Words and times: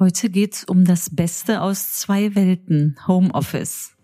Heute 0.00 0.30
geht's 0.30 0.62
um 0.62 0.84
das 0.84 1.10
Beste 1.10 1.60
aus 1.60 1.94
zwei 1.94 2.36
Welten, 2.36 2.96
Homeoffice. 3.08 3.96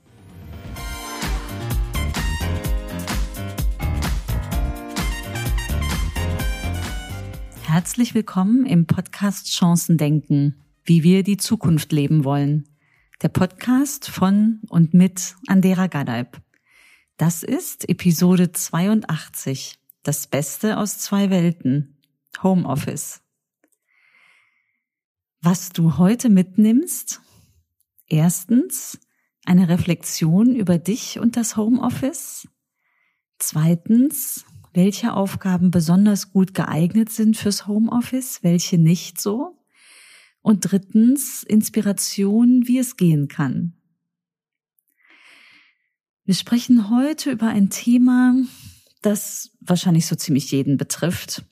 Herzlich 7.62 8.12
willkommen 8.16 8.66
im 8.66 8.86
Podcast 8.86 9.52
Chancen 9.52 9.96
denken, 9.96 10.57
wie 10.84 11.04
wir 11.04 11.22
die 11.22 11.36
Zukunft 11.36 11.93
leben 11.93 12.24
wollen. 12.24 12.68
Der 13.22 13.29
Podcast 13.29 14.11
von 14.11 14.62
und 14.70 14.95
mit 14.95 15.36
Andera 15.46 15.86
Gadeib. 15.86 16.40
Das 17.18 17.45
ist 17.45 17.88
Episode 17.88 18.50
82, 18.50 19.79
das 20.02 20.26
Beste 20.26 20.76
aus 20.76 20.98
zwei 20.98 21.30
Welten, 21.30 21.98
Homeoffice. 22.42 23.23
Was 25.46 25.68
du 25.68 25.98
heute 25.98 26.30
mitnimmst? 26.30 27.20
Erstens, 28.07 28.98
eine 29.44 29.68
Reflexion 29.68 30.57
über 30.57 30.79
dich 30.79 31.18
und 31.18 31.36
das 31.36 31.58
Homeoffice. 31.58 32.48
Zweitens, 33.39 34.47
welche 34.73 35.12
Aufgaben 35.12 35.70
besonders 35.70 36.33
gut 36.33 36.55
geeignet 36.55 37.12
sind 37.12 37.37
fürs 37.37 37.67
Homeoffice, 37.67 38.43
welche 38.43 38.79
nicht 38.79 39.20
so. 39.20 39.62
Und 40.41 40.61
drittens, 40.61 41.43
Inspiration, 41.43 42.67
wie 42.67 42.79
es 42.79 42.97
gehen 42.97 43.29
kann. 43.29 43.75
Wir 46.25 46.37
sprechen 46.37 46.89
heute 46.89 47.31
über 47.31 47.48
ein 47.48 47.69
Thema, 47.69 48.34
das 49.03 49.51
wahrscheinlich 49.61 50.06
so 50.06 50.17
ziemlich 50.17 50.51
jeden 50.53 50.79
betrifft. 50.79 51.45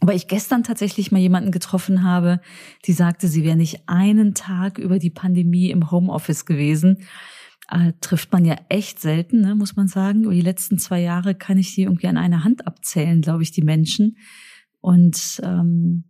Aber 0.00 0.14
ich 0.14 0.28
gestern 0.28 0.64
tatsächlich 0.64 1.12
mal 1.12 1.20
jemanden 1.20 1.50
getroffen 1.50 2.02
habe, 2.02 2.40
die 2.84 2.92
sagte, 2.92 3.28
sie 3.28 3.44
wäre 3.44 3.56
nicht 3.56 3.88
einen 3.88 4.34
Tag 4.34 4.78
über 4.78 4.98
die 4.98 5.10
Pandemie 5.10 5.70
im 5.70 5.90
Homeoffice 5.90 6.46
gewesen. 6.46 7.04
Äh, 7.70 7.92
trifft 8.00 8.32
man 8.32 8.44
ja 8.44 8.56
echt 8.68 9.00
selten, 9.00 9.40
ne, 9.40 9.54
muss 9.54 9.76
man 9.76 9.88
sagen. 9.88 10.24
Über 10.24 10.34
die 10.34 10.40
letzten 10.40 10.78
zwei 10.78 11.00
Jahre 11.00 11.34
kann 11.34 11.58
ich 11.58 11.74
die 11.74 11.82
irgendwie 11.82 12.08
an 12.08 12.18
einer 12.18 12.44
Hand 12.44 12.66
abzählen, 12.66 13.22
glaube 13.22 13.42
ich, 13.42 13.52
die 13.52 13.62
Menschen. 13.62 14.18
Und 14.80 15.40
ähm, 15.42 16.04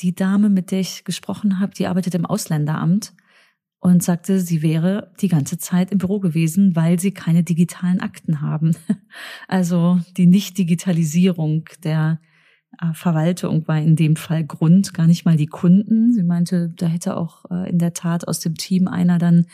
die 0.00 0.14
Dame, 0.14 0.50
mit 0.50 0.70
der 0.70 0.80
ich 0.80 1.04
gesprochen 1.04 1.58
habe, 1.58 1.72
die 1.72 1.86
arbeitet 1.86 2.14
im 2.14 2.26
Ausländeramt 2.26 3.14
und 3.78 4.02
sagte, 4.02 4.40
sie 4.40 4.60
wäre 4.60 5.12
die 5.20 5.28
ganze 5.28 5.56
Zeit 5.56 5.90
im 5.90 5.98
Büro 5.98 6.20
gewesen, 6.20 6.76
weil 6.76 7.00
sie 7.00 7.12
keine 7.12 7.42
digitalen 7.42 8.00
Akten 8.00 8.40
haben. 8.40 8.76
Also 9.48 10.00
die 10.16 10.26
Nicht-Digitalisierung 10.26 11.64
der 11.82 12.20
Verwaltung 12.94 13.66
war 13.68 13.78
in 13.78 13.96
dem 13.96 14.16
Fall 14.16 14.44
Grund, 14.44 14.94
gar 14.94 15.06
nicht 15.06 15.24
mal 15.24 15.36
die 15.36 15.46
Kunden. 15.46 16.12
Sie 16.12 16.22
meinte, 16.22 16.72
da 16.76 16.86
hätte 16.86 17.16
auch 17.16 17.44
äh, 17.50 17.68
in 17.68 17.78
der 17.78 17.92
Tat 17.92 18.26
aus 18.26 18.40
dem 18.40 18.54
Team 18.54 18.88
einer 18.88 19.18
dann 19.18 19.46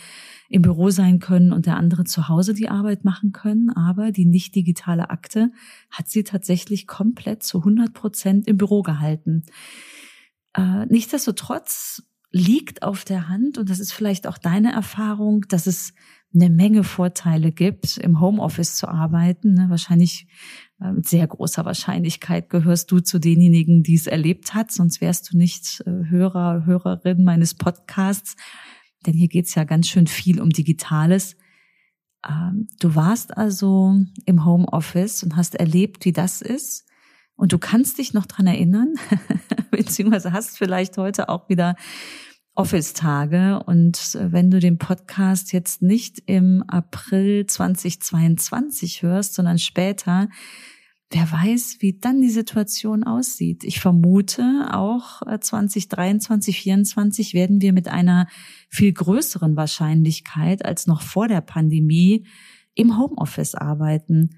im 0.48 0.62
Büro 0.62 0.90
sein 0.90 1.18
können 1.18 1.52
und 1.52 1.66
der 1.66 1.76
andere 1.76 2.04
zu 2.04 2.28
Hause 2.28 2.54
die 2.54 2.68
Arbeit 2.68 3.04
machen 3.04 3.32
können. 3.32 3.70
Aber 3.70 4.12
die 4.12 4.26
nicht 4.26 4.54
digitale 4.54 5.10
Akte 5.10 5.50
hat 5.90 6.08
sie 6.08 6.24
tatsächlich 6.24 6.86
komplett 6.86 7.42
zu 7.42 7.58
100 7.58 7.92
Prozent 7.92 8.46
im 8.46 8.58
Büro 8.58 8.82
gehalten. 8.82 9.44
Äh, 10.54 10.86
nichtsdestotrotz 10.86 12.02
liegt 12.30 12.82
auf 12.82 13.04
der 13.04 13.28
Hand, 13.28 13.58
und 13.58 13.70
das 13.70 13.78
ist 13.78 13.92
vielleicht 13.92 14.26
auch 14.26 14.38
deine 14.38 14.72
Erfahrung, 14.72 15.46
dass 15.48 15.66
es 15.66 15.94
eine 16.34 16.50
Menge 16.50 16.84
Vorteile 16.84 17.52
gibt, 17.52 17.96
im 17.96 18.20
Homeoffice 18.20 18.76
zu 18.76 18.88
arbeiten. 18.88 19.54
Ne? 19.54 19.66
Wahrscheinlich 19.68 20.26
äh, 20.80 20.92
mit 20.92 21.08
sehr 21.08 21.26
großer 21.26 21.64
Wahrscheinlichkeit 21.64 22.50
gehörst 22.50 22.90
du 22.90 23.00
zu 23.00 23.18
denjenigen, 23.18 23.82
die 23.82 23.94
es 23.94 24.06
erlebt 24.06 24.54
hat, 24.54 24.70
sonst 24.70 25.00
wärst 25.00 25.32
du 25.32 25.38
nicht 25.38 25.82
äh, 25.86 26.10
Hörer, 26.10 26.66
Hörerin 26.66 27.24
meines 27.24 27.54
Podcasts, 27.54 28.36
denn 29.06 29.14
hier 29.14 29.28
geht's 29.28 29.54
ja 29.54 29.64
ganz 29.64 29.88
schön 29.88 30.06
viel 30.06 30.40
um 30.40 30.50
Digitales. 30.50 31.36
Ähm, 32.28 32.68
du 32.80 32.94
warst 32.94 33.36
also 33.36 33.94
im 34.24 34.44
Homeoffice 34.44 35.22
und 35.22 35.36
hast 35.36 35.54
erlebt, 35.54 36.04
wie 36.04 36.12
das 36.12 36.42
ist. 36.42 36.84
Und 37.36 37.52
du 37.52 37.58
kannst 37.58 37.98
dich 37.98 38.14
noch 38.14 38.26
dran 38.26 38.46
erinnern, 38.46 38.94
beziehungsweise 39.70 40.32
hast 40.32 40.56
vielleicht 40.56 40.96
heute 40.96 41.28
auch 41.28 41.48
wieder 41.48 41.76
Office-Tage. 42.56 43.62
Und 43.64 44.16
äh, 44.16 44.32
wenn 44.32 44.50
du 44.50 44.58
den 44.58 44.78
Podcast 44.78 45.52
jetzt 45.52 45.82
nicht 45.82 46.22
im 46.26 46.64
April 46.66 47.46
2022 47.46 49.02
hörst, 49.02 49.34
sondern 49.34 49.58
später, 49.58 50.28
wer 51.10 51.30
weiß, 51.30 51.76
wie 51.80 51.98
dann 51.98 52.20
die 52.20 52.30
Situation 52.30 53.04
aussieht. 53.04 53.62
Ich 53.62 53.78
vermute, 53.78 54.68
auch 54.72 55.22
2023, 55.22 55.86
äh, 56.58 56.62
2024 56.62 57.34
werden 57.34 57.60
wir 57.60 57.72
mit 57.72 57.88
einer 57.88 58.26
viel 58.68 58.92
größeren 58.92 59.54
Wahrscheinlichkeit 59.54 60.64
als 60.64 60.86
noch 60.86 61.02
vor 61.02 61.28
der 61.28 61.42
Pandemie 61.42 62.26
im 62.74 62.98
Homeoffice 62.98 63.54
arbeiten. 63.54 64.36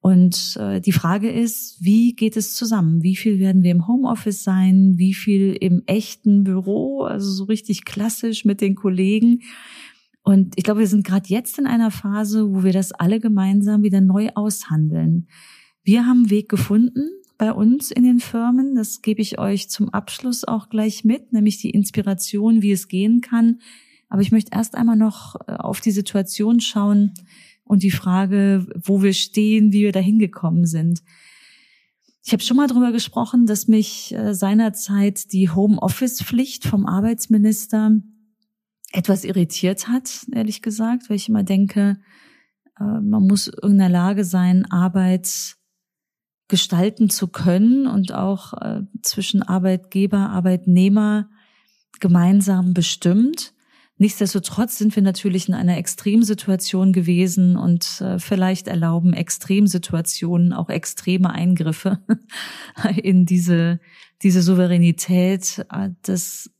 Und 0.00 0.56
äh, 0.58 0.80
die 0.80 0.92
Frage 0.92 1.30
ist, 1.30 1.76
wie 1.84 2.14
geht 2.14 2.36
es 2.36 2.54
zusammen? 2.54 3.02
Wie 3.02 3.16
viel 3.16 3.38
werden 3.38 3.62
wir 3.62 3.70
im 3.70 3.86
Homeoffice 3.86 4.42
sein? 4.42 4.94
Wie 4.96 5.12
viel 5.12 5.56
im 5.60 5.82
echten 5.84 6.42
Büro? 6.42 7.02
Also 7.02 7.30
so 7.30 7.44
richtig 7.44 7.84
klassisch 7.84 8.46
mit 8.46 8.62
den 8.62 8.74
Kollegen. 8.76 9.42
Und 10.22 10.54
ich 10.56 10.64
glaube, 10.64 10.80
wir 10.80 10.86
sind 10.86 11.06
gerade 11.06 11.28
jetzt 11.28 11.58
in 11.58 11.66
einer 11.66 11.90
Phase, 11.90 12.50
wo 12.50 12.64
wir 12.64 12.72
das 12.72 12.92
alle 12.92 13.20
gemeinsam 13.20 13.82
wieder 13.82 14.00
neu 14.00 14.30
aushandeln. 14.34 15.28
Wir 15.82 16.06
haben 16.06 16.20
einen 16.20 16.30
Weg 16.30 16.48
gefunden 16.48 17.10
bei 17.36 17.52
uns 17.52 17.90
in 17.90 18.04
den 18.04 18.20
Firmen. 18.20 18.74
Das 18.74 19.02
gebe 19.02 19.20
ich 19.20 19.38
euch 19.38 19.68
zum 19.68 19.90
Abschluss 19.90 20.44
auch 20.44 20.70
gleich 20.70 21.04
mit, 21.04 21.32
nämlich 21.32 21.58
die 21.58 21.70
Inspiration, 21.70 22.62
wie 22.62 22.72
es 22.72 22.88
gehen 22.88 23.20
kann. 23.20 23.60
Aber 24.08 24.22
ich 24.22 24.32
möchte 24.32 24.50
erst 24.54 24.74
einmal 24.74 24.96
noch 24.96 25.36
äh, 25.46 25.52
auf 25.52 25.80
die 25.80 25.92
Situation 25.92 26.60
schauen, 26.60 27.12
und 27.70 27.84
die 27.84 27.92
Frage, 27.92 28.66
wo 28.74 29.00
wir 29.00 29.12
stehen, 29.12 29.72
wie 29.72 29.82
wir 29.82 29.92
da 29.92 30.00
hingekommen 30.00 30.66
sind. 30.66 31.04
Ich 32.24 32.32
habe 32.32 32.42
schon 32.42 32.56
mal 32.56 32.66
drüber 32.66 32.90
gesprochen, 32.90 33.46
dass 33.46 33.68
mich 33.68 34.12
äh, 34.12 34.34
seinerzeit 34.34 35.32
die 35.32 35.50
Homeoffice-Pflicht 35.50 36.66
vom 36.66 36.84
Arbeitsminister 36.84 37.92
etwas 38.90 39.22
irritiert 39.22 39.86
hat, 39.86 40.26
ehrlich 40.32 40.62
gesagt, 40.62 41.08
weil 41.08 41.16
ich 41.16 41.28
immer 41.28 41.44
denke, 41.44 42.00
äh, 42.80 42.82
man 42.82 43.28
muss 43.28 43.46
in 43.46 43.78
der 43.78 43.88
Lage 43.88 44.24
sein, 44.24 44.68
Arbeit 44.68 45.54
gestalten 46.48 47.08
zu 47.08 47.28
können 47.28 47.86
und 47.86 48.12
auch 48.12 48.52
äh, 48.54 48.82
zwischen 49.02 49.44
Arbeitgeber, 49.44 50.30
Arbeitnehmer 50.30 51.30
gemeinsam 52.00 52.74
bestimmt. 52.74 53.54
Nichtsdestotrotz 54.00 54.78
sind 54.78 54.96
wir 54.96 55.02
natürlich 55.02 55.46
in 55.46 55.52
einer 55.52 55.76
Extremsituation 55.76 56.94
gewesen 56.94 57.58
und 57.58 58.00
äh, 58.00 58.18
vielleicht 58.18 58.66
erlauben 58.66 59.12
Extremsituationen 59.12 60.54
auch 60.54 60.70
extreme 60.70 61.28
Eingriffe 61.28 61.98
in 62.96 63.26
diese, 63.26 63.78
diese 64.22 64.40
Souveränität, 64.40 65.66
äh, 65.70 65.90
das 66.00 66.50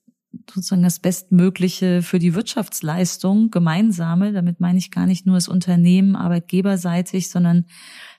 sozusagen 0.55 0.83
das 0.83 1.01
Bestmögliche 1.01 2.03
für 2.03 2.19
die 2.19 2.35
Wirtschaftsleistung, 2.35 3.51
gemeinsame, 3.51 4.35
damit 4.35 4.61
meine 4.61 4.79
ich 4.79 4.91
gar 4.91 5.07
nicht 5.07 5.25
nur 5.25 5.37
das 5.37 5.49
Unternehmen 5.49 6.17
arbeitgeberseitig, 6.17 7.31
sondern 7.31 7.65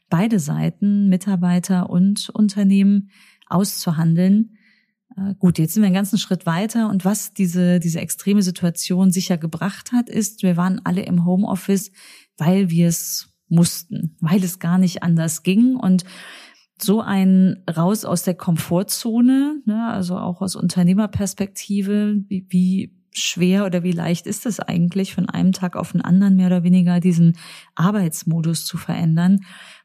beide 0.10 0.40
Seiten, 0.40 1.10
Mitarbeiter 1.10 1.92
und 1.92 2.32
Unternehmen 2.32 3.12
auszuhandeln 3.46 4.58
gut, 5.40 5.60
jetzt 5.60 5.74
sind 5.74 5.84
wir 5.84 5.88
einen 5.88 5.96
ganzen 5.96 6.18
Schritt 6.18 6.46
weiter 6.46 6.90
und 6.90 7.06
was 7.06 7.34
diese, 7.34 7.80
diese 7.80 8.00
extreme 8.00 8.42
Situation 8.42 9.12
sicher 9.12 9.38
gebracht 9.38 9.92
hat, 9.92 10.10
ist, 10.10 10.44
wir 10.44 10.58
waren 10.58 10.82
alle 10.84 11.04
im 11.04 11.26
Homeoffice, 11.26 11.92
weil 12.38 12.70
wir 12.70 12.88
es 12.88 13.30
mussten, 13.50 14.16
weil 14.22 14.44
es 14.44 14.60
gar 14.60 14.78
nicht 14.78 15.04
anders 15.04 15.44
ging 15.44 15.76
und 15.76 16.06
so 16.82 17.02
ein 17.02 17.64
Raus 17.70 18.06
aus 18.06 18.24
der 18.24 18.34
Komfortzone, 18.34 19.62
ne, 19.66 19.90
also 19.92 20.18
auch 20.18 20.42
aus 20.42 20.56
Unternehmerperspektive, 20.56 22.16
wie, 22.28 22.48
wie 22.50 23.02
schwer 23.14 23.66
oder 23.66 23.84
wie 23.84 23.92
leicht 23.92 24.26
ist 24.26 24.46
es 24.46 24.60
eigentlich, 24.60 25.14
von 25.14 25.30
einem 25.30 25.52
Tag 25.52 25.76
auf 25.76 25.92
den 25.92 26.02
anderen 26.02 26.36
mehr 26.36 26.48
oder 26.48 26.64
weniger 26.64 27.00
diesen 27.00 27.38
Arbeitsmodus 27.76 28.66
zu 28.66 28.78
verändern? 28.78 29.42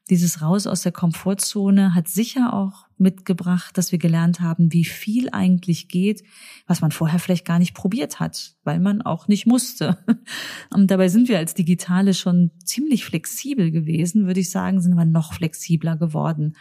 Dieses 0.08 0.40
Raus 0.40 0.68
aus 0.68 0.82
der 0.82 0.92
Komfortzone 0.92 1.92
hat 1.92 2.06
sicher 2.06 2.54
auch 2.54 2.86
mitgebracht, 2.96 3.76
dass 3.76 3.90
wir 3.90 3.98
gelernt 3.98 4.40
haben, 4.40 4.72
wie 4.72 4.84
viel 4.84 5.30
eigentlich 5.32 5.88
geht, 5.88 6.22
was 6.68 6.80
man 6.80 6.92
vorher 6.92 7.18
vielleicht 7.18 7.44
gar 7.44 7.58
nicht 7.58 7.74
probiert 7.74 8.20
hat, 8.20 8.54
weil 8.62 8.78
man 8.78 9.02
auch 9.02 9.26
nicht 9.26 9.46
musste. 9.46 9.98
Und 10.72 10.92
dabei 10.92 11.08
sind 11.08 11.28
wir 11.28 11.38
als 11.38 11.54
Digitale 11.54 12.14
schon 12.14 12.52
ziemlich 12.64 13.04
flexibel 13.04 13.72
gewesen, 13.72 14.26
würde 14.26 14.40
ich 14.40 14.50
sagen, 14.50 14.80
sind 14.80 14.94
wir 14.94 15.04
noch 15.04 15.32
flexibler 15.32 15.96
geworden. 15.96 16.56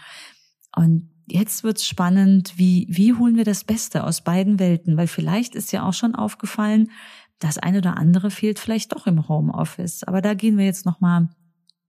Und 0.76 1.12
jetzt 1.28 1.64
wird's 1.64 1.86
spannend, 1.88 2.54
wie, 2.58 2.88
wie 2.90 3.14
holen 3.14 3.38
wir 3.38 3.46
das 3.46 3.64
Beste 3.64 4.06
aus 4.06 4.22
beiden 4.22 4.60
Welten? 4.60 4.98
Weil 4.98 5.08
vielleicht 5.08 5.54
ist 5.54 5.72
ja 5.72 5.88
auch 5.88 5.94
schon 5.94 6.16
aufgefallen, 6.16 6.90
das 7.38 7.60
eine 7.60 7.78
oder 7.78 7.98
andere 7.98 8.32
fehlt 8.32 8.58
vielleicht 8.58 8.92
doch 8.94 9.06
im 9.06 9.28
Homeoffice. 9.28 10.04
Aber 10.04 10.22
da 10.22 10.34
gehen 10.34 10.58
wir 10.58 10.66
jetzt 10.66 10.86
nochmal 10.86 11.30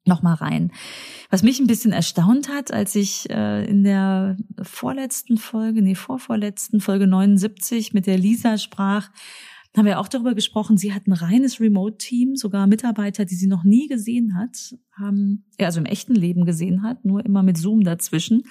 nochmal 0.07 0.35
rein. 0.35 0.73
Was 1.31 1.43
mich 1.43 1.61
ein 1.61 1.67
bisschen 1.67 1.93
erstaunt 1.93 2.49
hat, 2.49 2.73
als 2.73 2.95
ich 2.95 3.29
äh, 3.31 3.65
in 3.69 3.85
der 3.85 4.37
vorletzten 4.63 5.37
Folge, 5.37 5.83
nee, 5.83 5.95
vorvorletzten 5.95 6.81
Folge 6.81 7.07
79 7.07 7.93
mit 7.93 8.07
der 8.07 8.19
Lisa 8.19 8.59
sprach, 8.59 9.11
haben 9.77 9.87
wir 9.87 10.01
auch 10.01 10.09
darüber 10.09 10.35
gesprochen, 10.35 10.79
sie 10.79 10.95
hat 10.95 11.07
ein 11.07 11.13
reines 11.13 11.61
Remote-Team, 11.61 12.37
sogar 12.37 12.67
Mitarbeiter, 12.67 13.27
die 13.27 13.35
sie 13.35 13.47
noch 13.47 13.63
nie 13.63 13.89
gesehen 13.89 14.35
hat, 14.35 14.75
haben, 14.99 15.45
also 15.59 15.81
im 15.81 15.87
echten 15.87 16.15
Leben 16.15 16.47
gesehen 16.47 16.83
hat, 16.83 17.05
nur 17.05 17.25
immer 17.25 17.43
mit 17.43 17.59
Zoom 17.59 17.85
dazwischen. 17.85 18.45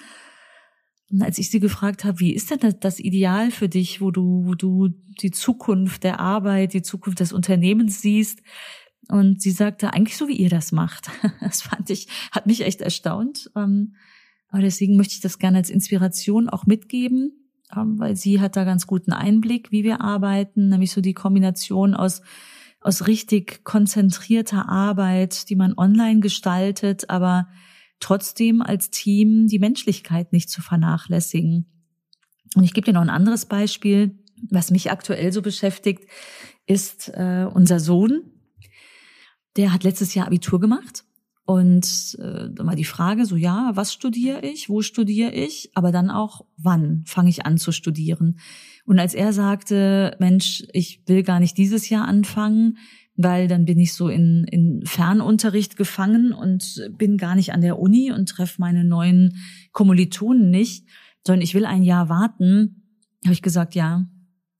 Und 1.10 1.22
als 1.22 1.38
ich 1.38 1.50
sie 1.50 1.60
gefragt 1.60 2.04
habe, 2.04 2.20
wie 2.20 2.32
ist 2.32 2.50
denn 2.50 2.58
das, 2.60 2.78
das 2.78 3.00
Ideal 3.00 3.50
für 3.50 3.68
dich, 3.68 4.00
wo 4.00 4.10
du, 4.10 4.42
wo 4.44 4.54
du 4.54 4.88
die 5.20 5.30
Zukunft 5.30 6.04
der 6.04 6.20
Arbeit, 6.20 6.74
die 6.74 6.82
Zukunft 6.82 7.20
des 7.20 7.32
Unternehmens 7.32 8.00
siehst, 8.00 8.40
und 9.08 9.40
sie 9.40 9.50
sagte, 9.50 9.92
eigentlich 9.92 10.16
so 10.16 10.28
wie 10.28 10.36
ihr 10.36 10.50
das 10.50 10.72
macht. 10.72 11.08
Das 11.40 11.62
fand 11.62 11.90
ich, 11.90 12.08
hat 12.32 12.46
mich 12.46 12.62
echt 12.62 12.80
erstaunt. 12.80 13.50
Ähm, 13.54 13.94
aber 14.48 14.62
deswegen 14.62 14.96
möchte 14.96 15.14
ich 15.14 15.20
das 15.20 15.38
gerne 15.38 15.58
als 15.58 15.70
Inspiration 15.70 16.48
auch 16.48 16.66
mitgeben, 16.66 17.50
ähm, 17.74 17.98
weil 17.98 18.16
sie 18.16 18.40
hat 18.40 18.56
da 18.56 18.64
ganz 18.64 18.86
guten 18.86 19.12
Einblick, 19.12 19.70
wie 19.70 19.84
wir 19.84 20.00
arbeiten, 20.00 20.68
nämlich 20.68 20.92
so 20.92 21.00
die 21.00 21.14
Kombination 21.14 21.94
aus 21.94 22.22
aus 22.86 23.08
richtig 23.08 23.64
konzentrierter 23.64 24.68
Arbeit, 24.68 25.48
die 25.50 25.56
man 25.56 25.76
online 25.76 26.20
gestaltet, 26.20 27.10
aber 27.10 27.48
trotzdem 27.98 28.62
als 28.62 28.90
Team 28.90 29.48
die 29.48 29.58
Menschlichkeit 29.58 30.32
nicht 30.32 30.50
zu 30.50 30.62
vernachlässigen. 30.62 31.66
Und 32.54 32.62
ich 32.62 32.74
gebe 32.74 32.84
dir 32.84 32.92
noch 32.92 33.00
ein 33.00 33.10
anderes 33.10 33.46
Beispiel, 33.46 34.16
was 34.50 34.70
mich 34.70 34.92
aktuell 34.92 35.32
so 35.32 35.42
beschäftigt, 35.42 36.08
ist 36.66 37.08
äh, 37.08 37.48
unser 37.52 37.80
Sohn, 37.80 38.22
der 39.56 39.72
hat 39.72 39.84
letztes 39.84 40.14
Jahr 40.14 40.26
Abitur 40.26 40.60
gemacht. 40.60 41.04
Und 41.44 42.16
äh, 42.18 42.50
dann 42.50 42.66
war 42.66 42.74
die 42.74 42.84
Frage 42.84 43.24
so, 43.24 43.36
ja, 43.36 43.70
was 43.74 43.92
studiere 43.92 44.40
ich, 44.44 44.68
wo 44.68 44.82
studiere 44.82 45.30
ich, 45.30 45.70
aber 45.74 45.92
dann 45.92 46.10
auch, 46.10 46.44
wann 46.56 47.04
fange 47.06 47.30
ich 47.30 47.46
an 47.46 47.56
zu 47.56 47.70
studieren. 47.70 48.40
Und 48.84 48.98
als 48.98 49.14
er 49.14 49.32
sagte, 49.32 50.16
Mensch, 50.18 50.64
ich 50.72 51.02
will 51.06 51.22
gar 51.22 51.38
nicht 51.38 51.56
dieses 51.56 51.88
Jahr 51.88 52.08
anfangen, 52.08 52.78
weil 53.16 53.46
dann 53.46 53.64
bin 53.64 53.78
ich 53.78 53.94
so 53.94 54.08
in, 54.08 54.44
in 54.50 54.84
Fernunterricht 54.84 55.76
gefangen 55.76 56.32
und 56.32 56.90
bin 56.98 57.16
gar 57.16 57.36
nicht 57.36 57.52
an 57.52 57.60
der 57.60 57.78
Uni 57.78 58.10
und 58.10 58.28
treffe 58.28 58.60
meine 58.60 58.84
neuen 58.84 59.36
Kommilitonen 59.70 60.50
nicht, 60.50 60.84
sondern 61.24 61.42
ich 61.42 61.54
will 61.54 61.64
ein 61.64 61.84
Jahr 61.84 62.08
warten, 62.08 62.82
habe 63.24 63.32
ich 63.32 63.42
gesagt, 63.42 63.76
ja, 63.76 64.06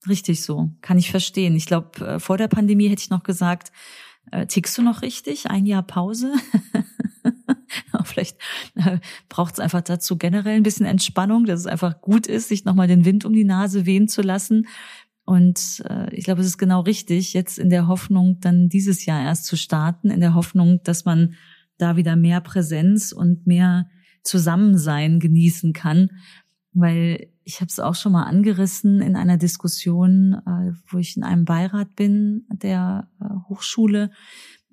richtig 0.07 0.41
so, 0.41 0.71
kann 0.81 0.97
ich 0.97 1.11
verstehen. 1.11 1.55
Ich 1.55 1.65
glaube, 1.65 2.05
äh, 2.05 2.19
vor 2.19 2.37
der 2.37 2.47
Pandemie 2.47 2.87
hätte 2.87 3.01
ich 3.01 3.09
noch 3.09 3.23
gesagt, 3.23 3.71
äh, 4.31 4.45
tickst 4.45 4.77
du 4.77 4.81
noch 4.81 5.01
richtig? 5.01 5.49
Ein 5.49 5.65
Jahr 5.65 5.83
Pause? 5.83 6.33
Vielleicht 8.03 8.37
äh, 8.75 8.99
braucht 9.29 9.55
es 9.55 9.59
einfach 9.59 9.81
dazu 9.81 10.17
generell 10.17 10.55
ein 10.55 10.63
bisschen 10.63 10.85
Entspannung, 10.85 11.45
dass 11.45 11.59
es 11.59 11.67
einfach 11.67 12.01
gut 12.01 12.27
ist, 12.27 12.47
sich 12.47 12.65
nochmal 12.65 12.87
den 12.87 13.05
Wind 13.05 13.25
um 13.25 13.33
die 13.33 13.43
Nase 13.43 13.85
wehen 13.85 14.07
zu 14.07 14.21
lassen. 14.21 14.67
Und 15.25 15.83
äh, 15.89 16.13
ich 16.15 16.23
glaube, 16.23 16.41
es 16.41 16.47
ist 16.47 16.57
genau 16.57 16.81
richtig, 16.81 17.33
jetzt 17.33 17.59
in 17.59 17.69
der 17.69 17.87
Hoffnung, 17.87 18.39
dann 18.39 18.69
dieses 18.69 19.05
Jahr 19.05 19.21
erst 19.21 19.45
zu 19.45 19.57
starten, 19.57 20.09
in 20.09 20.21
der 20.21 20.33
Hoffnung, 20.33 20.79
dass 20.83 21.03
man 21.03 21.35
da 21.77 21.97
wieder 21.97 22.15
mehr 22.15 22.39
Präsenz 22.41 23.11
und 23.11 23.45
mehr 23.45 23.89
Zusammensein 24.23 25.19
genießen 25.19 25.73
kann. 25.73 26.11
Weil 26.79 27.29
ich 27.43 27.61
habe 27.61 27.69
es 27.69 27.79
auch 27.79 27.95
schon 27.95 28.11
mal 28.11 28.23
angerissen 28.23 29.01
in 29.01 29.15
einer 29.15 29.37
Diskussion, 29.37 30.33
äh, 30.45 30.73
wo 30.87 30.97
ich 30.97 31.17
in 31.17 31.23
einem 31.23 31.45
Beirat 31.45 31.95
bin 31.95 32.45
der 32.51 33.07
äh, 33.19 33.25
Hochschule, 33.49 34.11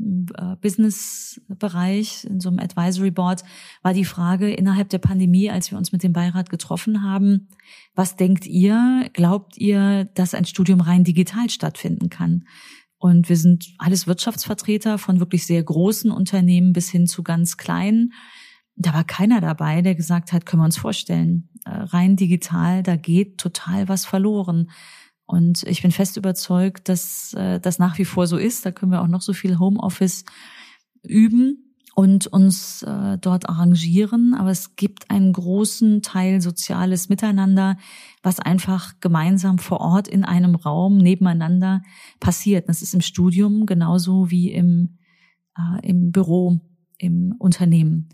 äh, 0.01 0.57
Business-Bereich, 0.61 2.25
in 2.25 2.41
so 2.41 2.49
einem 2.49 2.59
Advisory 2.59 3.11
Board, 3.11 3.45
war 3.83 3.95
die 3.95 4.05
Frage 4.05 4.53
innerhalb 4.53 4.89
der 4.89 4.99
Pandemie, 4.99 5.51
als 5.51 5.71
wir 5.71 5.79
uns 5.79 5.93
mit 5.93 6.03
dem 6.03 6.13
Beirat 6.13 6.51
getroffen 6.51 7.03
haben, 7.03 7.49
was 7.95 8.17
denkt 8.17 8.47
ihr, 8.47 9.09
glaubt 9.13 9.57
ihr, 9.57 10.05
dass 10.15 10.35
ein 10.35 10.45
Studium 10.45 10.81
rein 10.81 11.05
digital 11.05 11.49
stattfinden 11.49 12.11
kann? 12.11 12.45
Und 12.99 13.29
wir 13.29 13.37
sind 13.37 13.73
alles 13.79 14.07
Wirtschaftsvertreter 14.07 14.99
von 14.99 15.21
wirklich 15.21 15.47
sehr 15.47 15.63
großen 15.63 16.11
Unternehmen 16.11 16.73
bis 16.73 16.91
hin 16.91 17.07
zu 17.07 17.23
ganz 17.23 17.57
kleinen. 17.57 18.13
Da 18.77 18.93
war 18.93 19.05
keiner 19.05 19.41
dabei, 19.41 19.83
der 19.83 19.95
gesagt 19.95 20.33
hat, 20.33 20.47
können 20.47 20.63
wir 20.63 20.67
uns 20.67 20.79
vorstellen, 20.79 21.49
äh, 21.65 21.71
rein 21.71 22.17
digital, 22.17 22.83
da 22.83 22.97
geht 22.97 23.39
total 23.39 23.89
was 23.89 24.05
verloren. 24.05 24.71
Und 25.27 25.63
ich 25.63 25.83
bin 25.83 25.91
fest 25.91 26.17
überzeugt, 26.17 26.89
dass 26.89 27.35
äh, 27.35 27.61
das 27.61 27.79
nach 27.79 27.99
wie 27.99 28.05
vor 28.05 28.27
so 28.27 28.37
ist. 28.37 28.67
Da 28.67 28.73
können 28.73 28.93
wir 28.93 29.01
auch 29.01 29.09
noch 29.09 29.23
so 29.23 29.33
viel 29.33 29.59
Homeoffice 29.59 30.25
üben 31.03 31.65
und 31.95 32.27
uns 32.27 32.83
äh, 32.83 33.19
dort 33.19 33.49
arrangieren. 33.49 34.35
Aber 34.35 34.51
es 34.51 34.77
gibt 34.77 35.11
einen 35.11 35.33
großen 35.33 36.03
Teil 36.03 36.41
soziales 36.41 37.09
Miteinander, 37.09 37.77
was 38.23 38.41
einfach 38.41 38.95
gemeinsam 39.01 39.59
vor 39.59 39.81
Ort 39.81 40.09
in 40.09 40.25
einem 40.25 40.57
Raum 40.57 40.99
nebeneinander 40.99 41.83
passiert. 42.21 42.69
Das 42.69 42.83
ist 42.83 42.95
im 42.95 43.01
Studium 43.01 43.65
genauso 43.65 44.31
wie 44.31 44.51
im, 44.51 44.99
äh, 45.57 45.89
im 45.89 46.11
Büro, 46.11 46.61
im 46.99 47.35
Unternehmen. 47.39 48.09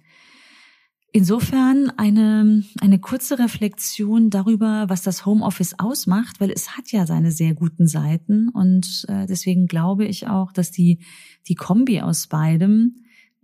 Insofern 1.13 1.91
eine, 1.97 2.63
eine 2.81 3.01
kurze 3.01 3.41
Reflexion 3.41 4.31
darüber, 4.31 4.89
was 4.89 5.03
das 5.03 5.27
Homeoffice 5.27 5.75
ausmacht, 5.79 6.41
weil 6.41 6.51
es 6.53 6.77
hat 6.77 6.93
ja 6.93 7.05
seine 7.05 7.33
sehr 7.33 7.55
guten 7.55 7.89
Seiten 7.89 8.49
und 8.49 9.07
äh, 9.09 9.27
deswegen 9.27 9.67
glaube 9.67 10.05
ich 10.05 10.29
auch, 10.29 10.53
dass 10.53 10.71
die, 10.71 11.01
die 11.49 11.57
Kombi 11.57 12.01
aus 12.01 12.29
beidem 12.29 12.95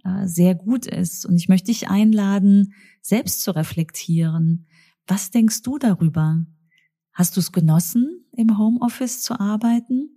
äh, 0.05 0.29
sehr 0.29 0.55
gut 0.55 0.87
ist. 0.87 1.27
Und 1.27 1.37
ich 1.37 1.49
möchte 1.49 1.73
dich 1.73 1.91
einladen, 1.91 2.73
selbst 3.03 3.43
zu 3.43 3.51
reflektieren. 3.51 4.67
Was 5.09 5.33
denkst 5.33 5.63
du 5.63 5.79
darüber? 5.79 6.45
Hast 7.13 7.37
du 7.37 7.41
es 7.41 7.51
genossen, 7.51 8.25
im 8.31 8.59
Homeoffice 8.59 9.23
zu 9.23 9.41
arbeiten? 9.41 10.11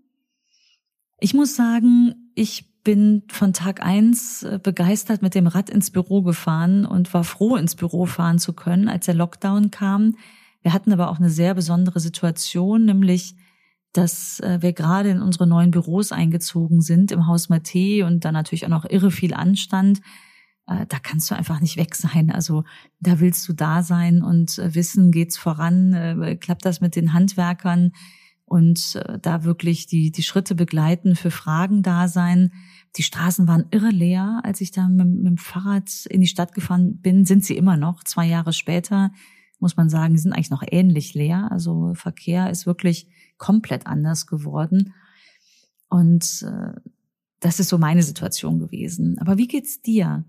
Ich 1.20 1.34
muss 1.34 1.56
sagen, 1.56 2.32
ich 2.36 2.69
bin 2.90 3.22
von 3.28 3.54
Tag 3.54 3.86
eins 3.86 4.42
äh, 4.42 4.58
begeistert 4.58 5.22
mit 5.22 5.36
dem 5.36 5.46
Rad 5.46 5.70
ins 5.70 5.92
Büro 5.92 6.24
gefahren 6.24 6.88
und 6.88 7.14
war 7.14 7.24
froh, 7.24 7.56
ins 7.56 7.76
Büro 7.76 8.08
fahren 8.08 8.40
zu 8.40 8.52
können, 8.52 8.90
als 8.90 9.06
der 9.06 9.14
Lockdown 9.14 9.70
kam. 9.70 10.16
Wir 10.64 10.74
hatten 10.74 10.92
aber 10.92 11.12
auch 11.12 11.20
eine 11.20 11.30
sehr 11.30 11.54
besondere 11.54 12.00
Situation, 12.00 12.86
nämlich, 12.86 13.36
dass 13.94 14.40
äh, 14.40 14.64
wir 14.64 14.74
gerade 14.74 15.12
in 15.12 15.22
unsere 15.22 15.46
neuen 15.46 15.70
Büros 15.70 16.12
eingezogen 16.12 16.82
sind, 16.82 17.12
im 17.12 17.28
Haus 17.28 17.48
Mate 17.48 18.08
und 18.08 18.26
da 18.26 18.32
natürlich 18.32 18.66
auch 18.66 18.70
noch 18.70 18.90
irre 18.90 19.12
viel 19.12 19.36
Anstand. 19.36 20.00
Äh, 20.66 20.88
da 20.88 20.98
kannst 20.98 21.30
du 21.30 21.36
einfach 21.36 21.60
nicht 21.60 21.78
weg 21.78 21.94
sein. 21.94 22.32
Also 22.32 22.64
da 23.00 23.20
willst 23.20 23.48
du 23.48 23.54
da 23.54 23.84
sein 23.84 24.24
und 24.24 24.58
wissen, 24.58 25.12
geht's 25.12 25.38
voran, 25.38 26.40
klappt 26.42 26.66
das 26.66 26.82
mit 26.82 26.96
den 26.96 27.14
Handwerkern 27.14 27.92
und 28.46 29.00
da 29.22 29.44
wirklich 29.44 29.86
die, 29.86 30.10
die 30.10 30.24
Schritte 30.24 30.56
begleiten, 30.56 31.16
für 31.16 31.30
Fragen 31.30 31.84
da 31.84 32.08
sein. 32.08 32.52
Die 32.96 33.04
Straßen 33.04 33.48
waren 33.48 33.66
irre 33.72 33.90
leer. 33.90 34.42
Als 34.44 34.62
ich 34.62 34.72
da 34.72 34.88
mit, 34.88 35.08
mit 35.08 35.26
dem 35.26 35.38
Fahrrad 35.38 36.06
in 36.08 36.22
die 36.22 36.28
Stadt 36.28 36.54
gefahren 36.54 36.98
bin, 36.98 37.26
sind 37.26 37.46
sie 37.46 37.56
immer 37.56 37.78
noch. 37.78 38.04
Zwei 38.04 38.26
Jahre 38.26 38.54
später 38.54 39.12
muss 39.60 39.78
man 39.78 39.90
sagen, 39.90 40.18
sind 40.18 40.34
eigentlich 40.34 40.50
noch 40.50 40.64
ähnlich 40.66 41.14
leer. 41.14 41.50
Also 41.52 41.94
Verkehr 41.94 42.50
ist 42.50 42.66
wirklich 42.66 43.08
komplett 43.38 43.88
anders 43.88 44.26
geworden. 44.26 44.94
Und 45.90 46.46
äh, 46.48 46.80
das 47.40 47.60
ist 47.60 47.70
so 47.70 47.78
meine 47.78 48.04
Situation 48.04 48.60
gewesen. 48.60 49.18
Aber 49.20 49.38
wie 49.38 49.48
geht's 49.48 49.82
dir? 49.82 50.26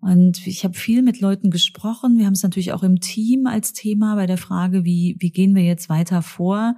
Und 0.00 0.46
ich 0.46 0.64
habe 0.64 0.74
viel 0.74 1.02
mit 1.02 1.20
Leuten 1.20 1.50
gesprochen. 1.50 2.18
Wir 2.18 2.26
haben 2.26 2.34
es 2.34 2.42
natürlich 2.42 2.72
auch 2.72 2.82
im 2.82 3.00
Team 3.00 3.46
als 3.46 3.72
Thema 3.72 4.14
bei 4.14 4.26
der 4.26 4.38
Frage, 4.38 4.84
wie, 4.84 5.16
wie 5.18 5.30
gehen 5.30 5.54
wir 5.54 5.62
jetzt 5.62 5.88
weiter 5.88 6.22
vor? 6.22 6.76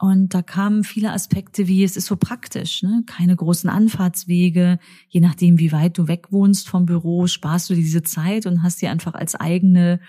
Und 0.00 0.32
da 0.32 0.40
kamen 0.40 0.82
viele 0.82 1.12
Aspekte 1.12 1.68
wie, 1.68 1.84
es 1.84 1.94
ist 1.94 2.06
so 2.06 2.16
praktisch, 2.16 2.82
ne? 2.82 3.02
keine 3.04 3.36
großen 3.36 3.68
Anfahrtswege, 3.68 4.78
je 5.10 5.20
nachdem, 5.20 5.58
wie 5.58 5.72
weit 5.72 5.98
du 5.98 6.08
weg 6.08 6.28
wohnst 6.32 6.70
vom 6.70 6.86
Büro, 6.86 7.26
sparst 7.26 7.68
du 7.68 7.74
diese 7.74 8.02
Zeit 8.02 8.46
und 8.46 8.62
hast 8.62 8.80
die 8.80 8.88
einfach 8.88 9.12
als 9.12 9.34
eigene, 9.34 10.00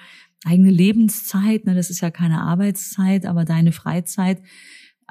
eigene 0.46 0.72
Lebenszeit, 0.72 1.66
ne? 1.66 1.76
das 1.76 1.90
ist 1.90 2.00
ja 2.00 2.10
keine 2.10 2.42
Arbeitszeit, 2.42 3.26
aber 3.26 3.44
deine 3.44 3.74
Freizeit, 3.74 4.42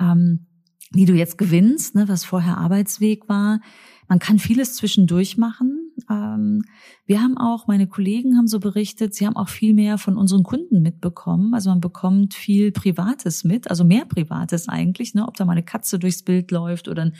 ähm, 0.01 0.47
die 0.95 1.05
du 1.05 1.13
jetzt 1.13 1.37
gewinnst, 1.37 1.95
ne? 1.95 2.09
was 2.09 2.25
vorher 2.25 2.57
Arbeitsweg 2.57 3.29
war. 3.29 3.61
Man 4.09 4.19
kann 4.19 4.39
vieles 4.39 4.77
zwischendurch 4.77 5.37
machen, 5.37 5.80
ähm, 6.09 6.63
wir 7.07 7.21
haben 7.21 7.37
auch, 7.37 7.67
meine 7.67 7.89
Kollegen 7.89 8.37
haben 8.37 8.47
so 8.47 8.61
berichtet, 8.61 9.15
sie 9.15 9.27
haben 9.27 9.37
auch 9.37 9.49
viel 9.49 9.75
mehr 9.75 9.99
von 9.99 10.17
unseren 10.17 10.43
Kunden 10.43 10.83
mitbekommen. 10.83 11.55
Also 11.55 11.71
man 11.71 11.81
bekommt 11.81 12.35
viel 12.35 12.73
Privates 12.73 13.45
mit, 13.45 13.69
also 13.69 13.85
mehr 13.85 14.05
Privates 14.05 14.69
eigentlich, 14.69 15.15
ne? 15.15 15.27
ob 15.27 15.37
da 15.37 15.45
mal 15.45 15.53
eine 15.53 15.65
Katze 15.65 15.99
durchs 15.99 16.23
Bild 16.23 16.51
läuft 16.51 16.89
oder 16.89 17.13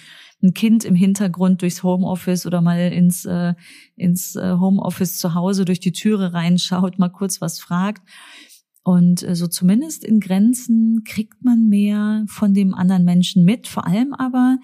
ein 0.43 0.55
Kind 0.55 0.85
im 0.85 0.95
Hintergrund 0.95 1.63
durchs 1.63 1.83
Homeoffice 1.83 2.47
oder 2.47 2.61
mal 2.61 2.79
ins, 2.93 3.25
äh, 3.25 3.55
ins 3.97 4.37
äh, 4.37 4.57
Homeoffice 4.59 5.19
zu 5.19 5.35
Hause 5.35 5.65
durch 5.65 5.81
die 5.81 5.93
Türe 5.93 6.33
reinschaut, 6.33 6.99
mal 6.99 7.11
kurz 7.11 7.41
was 7.41 7.61
fragt. 7.61 8.03
Und 8.83 9.23
äh, 9.23 9.35
so 9.35 9.47
zumindest 9.47 10.05
in 10.05 10.21
Grenzen 10.21 11.03
kriegt 11.05 11.45
man 11.45 11.69
mehr 11.69 12.25
von 12.29 12.55
dem 12.55 12.75
anderen 12.75 13.05
Menschen 13.05 13.45
mit, 13.45 13.69
vor 13.69 13.87
allem 13.87 14.15
aber 14.15 14.59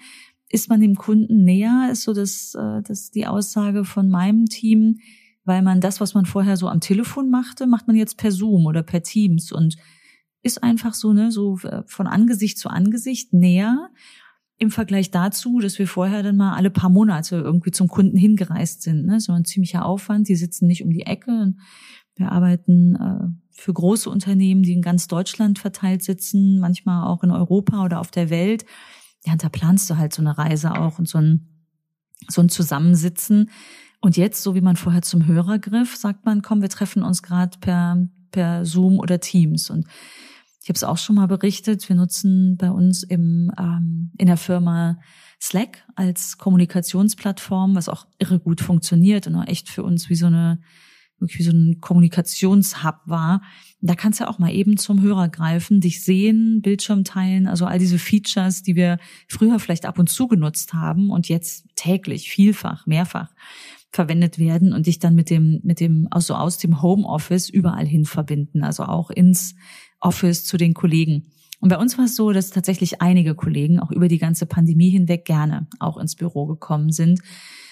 ist 0.49 0.69
man 0.69 0.81
dem 0.81 0.95
Kunden 0.95 1.43
näher, 1.43 1.89
ist 1.91 2.03
so 2.03 2.13
das, 2.13 2.55
äh, 2.55 2.81
das 2.83 3.11
die 3.11 3.27
Aussage 3.27 3.85
von 3.85 4.09
meinem 4.09 4.45
Team, 4.45 4.99
weil 5.43 5.61
man 5.61 5.81
das, 5.81 6.01
was 6.01 6.13
man 6.13 6.25
vorher 6.25 6.57
so 6.57 6.67
am 6.67 6.81
Telefon 6.81 7.29
machte, 7.29 7.67
macht 7.67 7.87
man 7.87 7.95
jetzt 7.95 8.17
per 8.17 8.31
Zoom 8.31 8.65
oder 8.65 8.83
per 8.83 9.03
Teams 9.03 9.51
und 9.51 9.77
ist 10.43 10.63
einfach 10.63 10.93
so, 10.93 11.13
ne, 11.13 11.31
so 11.31 11.57
äh, 11.59 11.83
von 11.87 12.07
Angesicht 12.07 12.57
zu 12.57 12.69
Angesicht 12.69 13.33
näher 13.33 13.89
im 14.57 14.71
Vergleich 14.71 15.11
dazu, 15.11 15.59
dass 15.59 15.77
wir 15.77 15.87
vorher 15.87 16.23
dann 16.23 16.37
mal 16.37 16.55
alle 16.55 16.71
paar 16.71 16.89
Monate 16.89 17.37
irgendwie 17.37 17.71
zum 17.71 17.87
Kunden 17.87 18.17
hingereist 18.17 18.81
sind. 18.81 19.05
Ne? 19.05 19.19
So 19.19 19.31
ein 19.33 19.45
ziemlicher 19.45 19.85
Aufwand. 19.85 20.27
Die 20.29 20.35
sitzen 20.35 20.65
nicht 20.65 20.83
um 20.83 20.89
die 20.89 21.05
Ecke. 21.05 21.53
Wir 22.15 22.31
arbeiten 22.31 22.95
äh, 22.95 23.27
für 23.51 23.73
große 23.73 24.09
Unternehmen, 24.09 24.63
die 24.63 24.73
in 24.73 24.81
ganz 24.81 25.07
Deutschland 25.07 25.59
verteilt 25.59 26.03
sitzen, 26.03 26.59
manchmal 26.59 27.07
auch 27.07 27.23
in 27.23 27.29
Europa 27.29 27.83
oder 27.85 27.99
auf 27.99 28.09
der 28.09 28.31
Welt. 28.31 28.65
Ja, 29.27 29.35
da 29.35 29.49
planst 29.49 29.89
du 29.89 29.97
halt 29.97 30.13
so 30.13 30.21
eine 30.21 30.37
Reise 30.37 30.71
auch 30.71 30.99
und 30.99 31.09
so 31.09 31.17
ein, 31.17 31.49
so 32.29 32.41
ein 32.41 32.47
Zusammensitzen. 32.47 33.49
Und 33.99 34.15
jetzt, 34.15 34.41
so 34.41 34.55
wie 34.55 34.61
man 34.61 34.77
vorher 34.77 35.01
zum 35.01 35.27
Hörer 35.27 35.59
griff, 35.59 35.97
sagt 35.97 36.25
man, 36.25 36.41
komm, 36.41 36.61
wir 36.61 36.69
treffen 36.69 37.03
uns 37.03 37.21
gerade 37.23 37.57
per, 37.59 38.07
per 38.31 38.63
Zoom 38.63 38.99
oder 38.99 39.19
Teams. 39.19 39.69
Und 39.69 39.85
ich 40.63 40.69
habe 40.69 40.77
es 40.77 40.85
auch 40.85 40.97
schon 40.97 41.17
mal 41.17 41.27
berichtet, 41.27 41.89
wir 41.89 41.97
nutzen 41.97 42.55
bei 42.55 42.71
uns 42.71 43.03
im, 43.03 43.51
ähm, 43.59 44.11
in 44.17 44.27
der 44.27 44.37
Firma 44.37 44.97
Slack 45.41 45.85
als 45.95 46.37
Kommunikationsplattform, 46.37 47.75
was 47.75 47.89
auch 47.89 48.07
irre 48.19 48.39
gut 48.39 48.61
funktioniert 48.61 49.27
und 49.27 49.35
auch 49.35 49.47
echt 49.47 49.67
für 49.67 49.83
uns 49.83 50.09
wie 50.09 50.15
so 50.15 50.27
eine 50.27 50.61
wirklich 51.19 51.39
wie 51.39 51.43
so 51.43 51.51
ein 51.51 51.79
Kommunikationshub 51.81 52.95
war. 53.05 53.41
Da 53.81 53.95
kannst 53.95 54.19
du 54.19 54.27
auch 54.27 54.39
mal 54.39 54.51
eben 54.51 54.77
zum 54.77 55.01
Hörer 55.01 55.29
greifen, 55.29 55.81
dich 55.81 56.03
sehen, 56.03 56.61
Bildschirm 56.61 57.03
teilen, 57.03 57.47
also 57.47 57.65
all 57.65 57.79
diese 57.79 57.99
Features, 57.99 58.63
die 58.63 58.75
wir 58.75 58.97
früher 59.27 59.59
vielleicht 59.59 59.85
ab 59.85 59.99
und 59.99 60.09
zu 60.09 60.27
genutzt 60.27 60.73
haben 60.73 61.11
und 61.11 61.29
jetzt 61.29 61.65
täglich, 61.75 62.29
vielfach, 62.29 62.87
mehrfach 62.87 63.29
verwendet 63.91 64.37
werden 64.37 64.73
und 64.73 64.87
dich 64.87 64.99
dann 64.99 65.15
mit 65.15 65.29
dem, 65.29 65.59
mit 65.63 65.79
dem, 65.79 66.07
also 66.11 66.35
aus 66.35 66.57
dem 66.57 66.81
Homeoffice 66.81 67.49
überall 67.49 67.85
hin 67.85 68.05
verbinden, 68.05 68.63
also 68.63 68.83
auch 68.83 69.09
ins 69.09 69.55
Office 69.99 70.43
zu 70.43 70.57
den 70.57 70.73
Kollegen. 70.73 71.31
Und 71.59 71.69
bei 71.69 71.77
uns 71.77 71.97
war 71.97 72.05
es 72.05 72.15
so, 72.15 72.31
dass 72.31 72.51
tatsächlich 72.51 73.01
einige 73.01 73.33
Kollegen 73.33 73.79
auch 73.79 73.91
über 73.91 74.07
die 74.07 74.19
ganze 74.19 74.45
Pandemie 74.45 74.89
hinweg 74.89 75.25
gerne 75.25 75.67
auch 75.79 75.97
ins 75.97 76.15
Büro 76.15 76.45
gekommen 76.45 76.91
sind. 76.91 77.19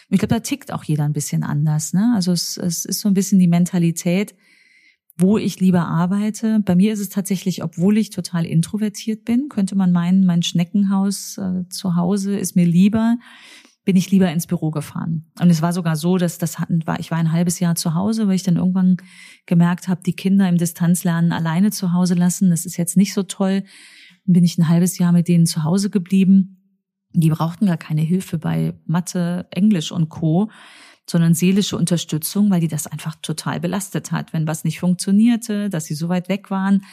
Ich 0.10 0.20
glaube, 0.20 0.34
da 0.36 0.40
tickt 0.40 0.72
auch 0.72 0.84
jeder 0.84 1.06
ein 1.06 1.14
bisschen 1.14 1.44
anders. 1.44 1.94
Ne? 1.94 2.14
Also 2.16 2.32
es, 2.32 2.58
es 2.58 2.86
ist 2.86 3.00
so 3.00 3.08
ein 3.08 3.14
bisschen 3.14 3.40
die 3.40 3.48
Mentalität, 3.48 4.36
wo 5.18 5.38
ich 5.38 5.60
lieber 5.60 5.88
arbeite. 5.88 6.60
Bei 6.64 6.76
mir 6.76 6.94
ist 6.94 7.00
es 7.00 7.10
tatsächlich, 7.10 7.64
obwohl 7.64 7.98
ich 7.98 8.10
total 8.10 8.46
introvertiert 8.46 9.26
bin, 9.26 9.50
könnte 9.50 9.76
man 9.76 9.92
meinen, 9.92 10.26
mein 10.26 10.44
Schneckenhaus 10.44 11.38
äh, 11.38 11.68
zu 11.70 11.96
Hause 11.96 12.38
ist 12.38 12.56
mir 12.56 12.66
lieber 12.66 13.18
bin 13.86 13.96
ich 13.96 14.10
lieber 14.10 14.30
ins 14.32 14.48
Büro 14.48 14.72
gefahren. 14.72 15.28
Und 15.40 15.50
es 15.52 15.62
war 15.62 15.72
sogar 15.72 15.96
so, 15.96 16.18
dass 16.18 16.40
das 16.40 16.60
hatten, 16.60 16.86
war, 16.86 17.00
ich 17.00 17.12
war 17.12 17.20
ein 17.20 17.32
halbes 17.32 17.60
Jahr 17.60 17.76
zu 17.76 17.94
Hause, 17.94 18.28
weil 18.28 18.36
ich 18.36 18.44
dann 18.44 18.58
irgendwann 18.58 18.98
gemerkt 19.46 19.88
habe, 19.88 20.02
die 20.04 20.16
Kinder 20.16 20.50
im 20.50 20.58
Distanzlernen 20.58 21.32
alleine 21.32 21.70
zu 21.72 21.94
Hause 21.94 22.16
lassen, 22.16 22.50
das 22.50 22.66
ist 22.66 22.78
jetzt 22.78 22.98
nicht 22.98 23.14
so 23.14 23.24
toll. 23.24 23.64
Dann 24.26 24.34
bin 24.34 24.44
ich 24.44 24.58
ein 24.58 24.68
halbes 24.68 24.98
Jahr 24.98 25.12
mit 25.12 25.28
denen 25.28 25.46
zu 25.46 25.64
Hause 25.64 25.92
geblieben. 25.92 26.65
Die 27.22 27.30
brauchten 27.30 27.66
gar 27.66 27.78
keine 27.78 28.02
Hilfe 28.02 28.38
bei 28.38 28.74
Mathe, 28.86 29.48
Englisch 29.52 29.92
und 29.92 30.10
Co., 30.10 30.50
sondern 31.08 31.36
seelische 31.36 31.78
Unterstützung, 31.78 32.50
weil 32.50 32.62
die 32.62 32.68
das 32.68 32.88
einfach 32.88 33.16
total 33.22 33.60
belastet 33.60 34.12
hat, 34.12 34.34
wenn 34.34 34.48
was 34.48 34.64
nicht 34.64 34.80
funktionierte, 34.80 35.70
dass 35.70 35.86
sie 35.86 35.94
so 35.94 36.10
weit 36.10 36.30
weg 36.30 36.50
waren. 36.50 36.84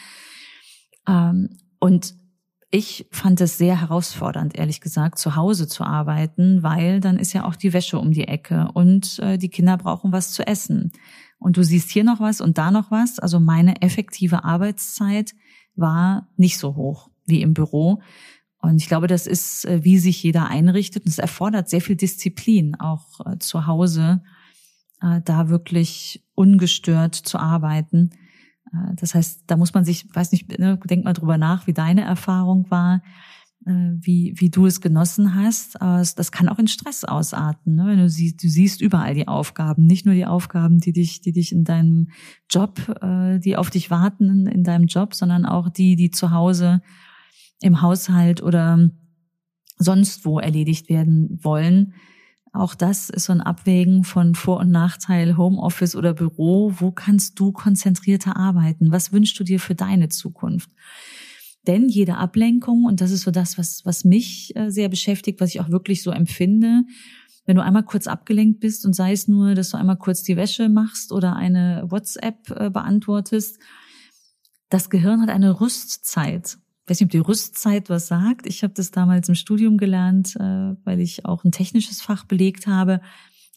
Ähm, 1.07 1.57
und 1.79 2.13
ich 2.69 3.07
fand 3.11 3.39
es 3.41 3.57
sehr 3.57 3.79
herausfordernd, 3.79 4.57
ehrlich 4.57 4.81
gesagt, 4.81 5.19
zu 5.19 5.35
Hause 5.35 5.67
zu 5.67 5.83
arbeiten, 5.83 6.63
weil 6.63 6.99
dann 6.99 7.17
ist 7.17 7.33
ja 7.33 7.45
auch 7.45 7.55
die 7.55 7.73
Wäsche 7.73 7.99
um 7.99 8.11
die 8.11 8.27
Ecke 8.27 8.69
und 8.73 9.19
äh, 9.19 9.37
die 9.37 9.49
Kinder 9.49 9.77
brauchen 9.77 10.11
was 10.11 10.31
zu 10.31 10.45
essen. 10.45 10.91
Und 11.37 11.57
du 11.57 11.63
siehst 11.63 11.91
hier 11.91 12.03
noch 12.03 12.19
was 12.19 12.41
und 12.41 12.57
da 12.57 12.71
noch 12.71 12.89
was. 12.89 13.19
Also 13.19 13.39
meine 13.39 13.81
effektive 13.81 14.43
Arbeitszeit 14.43 15.33
war 15.75 16.29
nicht 16.35 16.57
so 16.57 16.75
hoch 16.75 17.09
wie 17.25 17.41
im 17.41 17.53
Büro. 17.53 18.01
Und 18.63 18.77
ich 18.77 18.87
glaube, 18.87 19.07
das 19.07 19.27
ist, 19.27 19.65
äh, 19.65 19.83
wie 19.83 19.97
sich 19.97 20.23
jeder 20.23 20.47
einrichtet. 20.47 21.03
Und 21.03 21.09
es 21.09 21.19
erfordert 21.19 21.69
sehr 21.69 21.81
viel 21.81 21.97
Disziplin, 21.97 22.75
auch 22.75 23.19
äh, 23.25 23.37
zu 23.37 23.67
Hause, 23.67 24.23
äh, 25.01 25.19
da 25.25 25.49
wirklich 25.49 26.23
ungestört 26.33 27.13
zu 27.13 27.37
arbeiten. 27.37 28.11
Das 28.95 29.13
heißt, 29.13 29.43
da 29.45 29.55
muss 29.55 29.75
man 29.75 29.85
sich, 29.85 30.07
weiß 30.15 30.31
nicht, 30.31 30.57
ne, 30.57 30.79
denk 30.85 31.05
mal 31.05 31.13
drüber 31.13 31.37
nach, 31.37 31.67
wie 31.67 31.73
deine 31.73 32.01
Erfahrung 32.01 32.71
war, 32.71 33.03
wie, 33.65 34.33
wie 34.35 34.49
du 34.49 34.65
es 34.65 34.81
genossen 34.81 35.35
hast. 35.35 35.75
Das 35.79 36.31
kann 36.31 36.49
auch 36.49 36.57
in 36.57 36.67
Stress 36.67 37.03
ausarten, 37.03 37.75
ne? 37.75 37.85
wenn 37.85 37.99
du 37.99 38.09
siehst, 38.09 38.43
du 38.43 38.49
siehst 38.49 38.81
überall 38.81 39.13
die 39.13 39.27
Aufgaben, 39.27 39.85
nicht 39.85 40.07
nur 40.07 40.15
die 40.15 40.25
Aufgaben, 40.25 40.79
die 40.79 40.91
dich, 40.91 41.21
die 41.21 41.33
dich 41.33 41.51
in 41.51 41.65
deinem 41.65 42.09
Job, 42.49 42.81
die 43.45 43.55
auf 43.57 43.69
dich 43.69 43.91
warten 43.91 44.47
in 44.47 44.63
deinem 44.63 44.87
Job, 44.87 45.13
sondern 45.13 45.45
auch 45.45 45.69
die, 45.69 45.95
die 45.95 46.09
zu 46.09 46.31
Hause 46.31 46.81
im 47.63 47.81
Haushalt 47.81 48.41
oder 48.43 48.89
sonst 49.77 50.25
wo 50.25 50.39
erledigt 50.39 50.89
werden 50.89 51.39
wollen. 51.41 51.93
Auch 52.51 52.75
das 52.75 53.09
ist 53.09 53.25
so 53.25 53.33
ein 53.33 53.41
Abwägen 53.41 54.03
von 54.03 54.35
Vor- 54.35 54.59
und 54.59 54.69
Nachteil 54.69 55.37
Homeoffice 55.37 55.95
oder 55.95 56.13
Büro. 56.13 56.73
Wo 56.77 56.91
kannst 56.91 57.39
du 57.39 57.51
konzentrierter 57.51 58.37
arbeiten? 58.37 58.91
Was 58.91 59.11
wünschst 59.11 59.39
du 59.39 59.43
dir 59.43 59.59
für 59.59 59.73
deine 59.73 60.09
Zukunft? 60.09 60.69
Denn 61.65 61.89
jede 61.89 62.17
Ablenkung, 62.17 62.83
und 62.83 63.01
das 63.01 63.11
ist 63.11 63.21
so 63.21 63.31
das, 63.31 63.57
was, 63.57 63.81
was 63.85 64.03
mich 64.03 64.55
äh, 64.55 64.69
sehr 64.69 64.89
beschäftigt, 64.89 65.39
was 65.39 65.55
ich 65.55 65.61
auch 65.61 65.69
wirklich 65.69 66.03
so 66.03 66.11
empfinde, 66.11 66.83
wenn 67.45 67.55
du 67.55 67.63
einmal 67.63 67.83
kurz 67.83 68.07
abgelenkt 68.07 68.59
bist 68.59 68.85
und 68.85 68.93
sei 68.93 69.13
es 69.13 69.27
nur, 69.27 69.55
dass 69.55 69.71
du 69.71 69.77
einmal 69.77 69.97
kurz 69.97 70.23
die 70.23 70.37
Wäsche 70.37 70.69
machst 70.69 71.11
oder 71.11 71.35
eine 71.35 71.85
WhatsApp 71.87 72.51
äh, 72.51 72.69
beantwortest, 72.69 73.59
das 74.69 74.89
Gehirn 74.89 75.21
hat 75.21 75.29
eine 75.29 75.59
Rüstzeit 75.59 76.57
weiß 76.87 76.99
nicht, 76.99 77.07
ob 77.07 77.11
die 77.11 77.19
Rüstzeit 77.19 77.89
was 77.89 78.07
sagt. 78.07 78.45
Ich 78.45 78.63
habe 78.63 78.73
das 78.73 78.91
damals 78.91 79.29
im 79.29 79.35
Studium 79.35 79.77
gelernt, 79.77 80.35
äh, 80.35 80.75
weil 80.83 80.99
ich 80.99 81.25
auch 81.25 81.43
ein 81.43 81.51
technisches 81.51 82.01
Fach 82.01 82.25
belegt 82.25 82.67
habe 82.67 83.01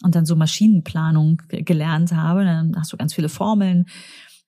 und 0.02 0.14
dann 0.14 0.26
so 0.26 0.37
Maschinenplanung 0.37 1.42
gelernt 1.49 2.12
habe. 2.12 2.45
Dann 2.45 2.75
hast 2.76 2.92
du 2.92 2.97
ganz 2.97 3.14
viele 3.14 3.28
Formeln. 3.28 3.87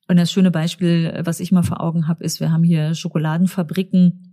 Und 0.09 0.17
das 0.17 0.33
schöne 0.33 0.51
Beispiel, 0.51 1.21
was 1.25 1.41
ich 1.41 1.53
mal 1.53 1.63
vor 1.63 1.81
Augen 1.81 2.09
habe, 2.09 2.25
ist, 2.25 2.41
wir 2.41 2.51
haben 2.51 2.65
hier 2.65 2.95
Schokoladenfabriken, 2.95 4.29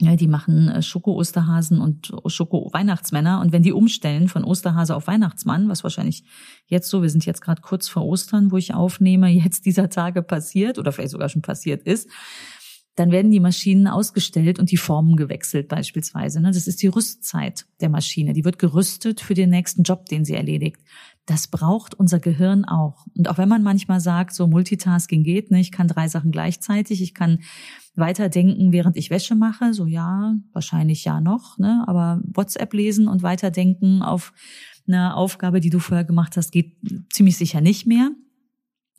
ja, 0.00 0.14
die 0.14 0.28
machen 0.28 0.68
äh, 0.68 0.80
Schoko-Osterhasen 0.80 1.80
und 1.80 2.12
Schoko-Weihnachtsmänner. 2.26 3.40
Und 3.40 3.52
wenn 3.52 3.64
die 3.64 3.72
umstellen 3.72 4.28
von 4.28 4.44
Osterhase 4.44 4.94
auf 4.94 5.08
Weihnachtsmann, 5.08 5.68
was 5.68 5.82
wahrscheinlich 5.82 6.24
jetzt 6.66 6.88
so, 6.88 7.02
wir 7.02 7.10
sind 7.10 7.26
jetzt 7.26 7.40
gerade 7.40 7.62
kurz 7.62 7.88
vor 7.88 8.04
Ostern, 8.04 8.52
wo 8.52 8.58
ich 8.58 8.74
aufnehme, 8.74 9.28
jetzt 9.28 9.66
dieser 9.66 9.88
Tage 9.88 10.22
passiert 10.22 10.78
oder 10.78 10.92
vielleicht 10.92 11.10
sogar 11.10 11.28
schon 11.28 11.42
passiert 11.42 11.82
ist, 11.82 12.08
dann 12.98 13.12
werden 13.12 13.30
die 13.30 13.38
Maschinen 13.38 13.86
ausgestellt 13.86 14.58
und 14.58 14.72
die 14.72 14.76
Formen 14.76 15.14
gewechselt 15.14 15.68
beispielsweise. 15.68 16.40
Ne? 16.40 16.50
Das 16.50 16.66
ist 16.66 16.82
die 16.82 16.88
Rüstzeit 16.88 17.64
der 17.80 17.90
Maschine. 17.90 18.32
Die 18.32 18.44
wird 18.44 18.58
gerüstet 18.58 19.20
für 19.20 19.34
den 19.34 19.50
nächsten 19.50 19.84
Job, 19.84 20.06
den 20.06 20.24
sie 20.24 20.34
erledigt. 20.34 20.80
Das 21.24 21.46
braucht 21.46 21.94
unser 21.94 22.18
Gehirn 22.18 22.64
auch. 22.64 23.06
Und 23.16 23.28
auch 23.28 23.38
wenn 23.38 23.48
man 23.48 23.62
manchmal 23.62 24.00
sagt, 24.00 24.34
so 24.34 24.48
Multitasking 24.48 25.22
geht, 25.22 25.52
ne, 25.52 25.60
ich 25.60 25.70
kann 25.70 25.86
drei 25.86 26.08
Sachen 26.08 26.32
gleichzeitig, 26.32 27.00
ich 27.00 27.14
kann 27.14 27.38
weiterdenken, 27.94 28.72
während 28.72 28.96
ich 28.96 29.10
Wäsche 29.10 29.36
mache, 29.36 29.74
so 29.74 29.86
ja, 29.86 30.34
wahrscheinlich 30.52 31.04
ja 31.04 31.20
noch, 31.20 31.56
ne, 31.58 31.84
aber 31.86 32.20
WhatsApp 32.24 32.72
lesen 32.74 33.06
und 33.06 33.22
weiterdenken 33.22 34.02
auf 34.02 34.32
eine 34.88 35.14
Aufgabe, 35.14 35.60
die 35.60 35.70
du 35.70 35.78
vorher 35.78 36.04
gemacht 36.04 36.36
hast, 36.36 36.50
geht 36.50 36.76
ziemlich 37.12 37.36
sicher 37.36 37.60
nicht 37.60 37.86
mehr. 37.86 38.10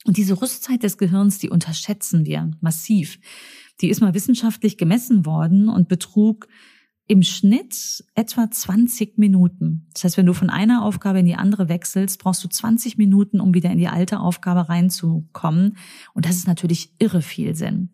Und 0.06 0.16
diese 0.16 0.42
Rüstzeit 0.42 0.84
des 0.84 0.98
Gehirns, 0.98 1.40
die 1.40 1.50
unterschätzen 1.50 2.26
wir 2.26 2.52
massiv. 2.62 3.20
Die 3.82 3.90
ist 3.90 4.02
mal 4.02 4.14
wissenschaftlich 4.14 4.78
gemessen 4.78 5.26
worden 5.26 5.70
und 5.70 5.88
betrug 5.88 6.48
im 7.10 7.24
Schnitt 7.24 8.04
etwa 8.14 8.52
20 8.52 9.18
Minuten. 9.18 9.88
Das 9.94 10.04
heißt, 10.04 10.18
wenn 10.18 10.28
du 10.28 10.34
von 10.34 10.52
einer 10.52 10.84
Aufgabe 10.86 11.20
in 11.20 11.26
die 11.26 11.36
andere 11.36 11.68
wechselst, 11.68 12.22
brauchst 12.22 12.44
du 12.44 12.48
20 12.48 13.00
Minuten, 13.00 13.40
um 13.40 13.56
wieder 13.56 13.72
in 13.72 13.80
die 13.80 13.88
alte 13.88 14.20
Aufgabe 14.20 14.70
reinzukommen. 14.70 15.78
Und 16.14 16.26
das 16.28 16.36
ist 16.36 16.48
natürlich 16.48 16.94
irre 17.00 17.24
viel 17.24 17.56
Sinn. 17.56 17.90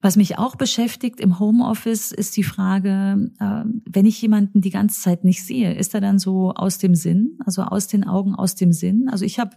Was 0.00 0.16
mich 0.16 0.38
auch 0.38 0.56
beschäftigt 0.56 1.20
im 1.20 1.38
Homeoffice 1.38 2.12
ist 2.12 2.36
die 2.36 2.42
Frage, 2.42 3.30
äh, 3.38 3.64
wenn 3.84 4.06
ich 4.06 4.20
jemanden 4.22 4.62
die 4.62 4.70
ganze 4.70 5.00
Zeit 5.00 5.22
nicht 5.22 5.44
sehe, 5.44 5.74
ist 5.74 5.94
er 5.94 6.00
dann 6.00 6.18
so 6.18 6.54
aus 6.54 6.78
dem 6.78 6.94
Sinn, 6.94 7.38
also 7.44 7.62
aus 7.62 7.88
den 7.88 8.04
Augen, 8.04 8.34
aus 8.34 8.54
dem 8.54 8.72
Sinn? 8.72 9.08
Also 9.10 9.26
ich 9.26 9.38
habe, 9.38 9.54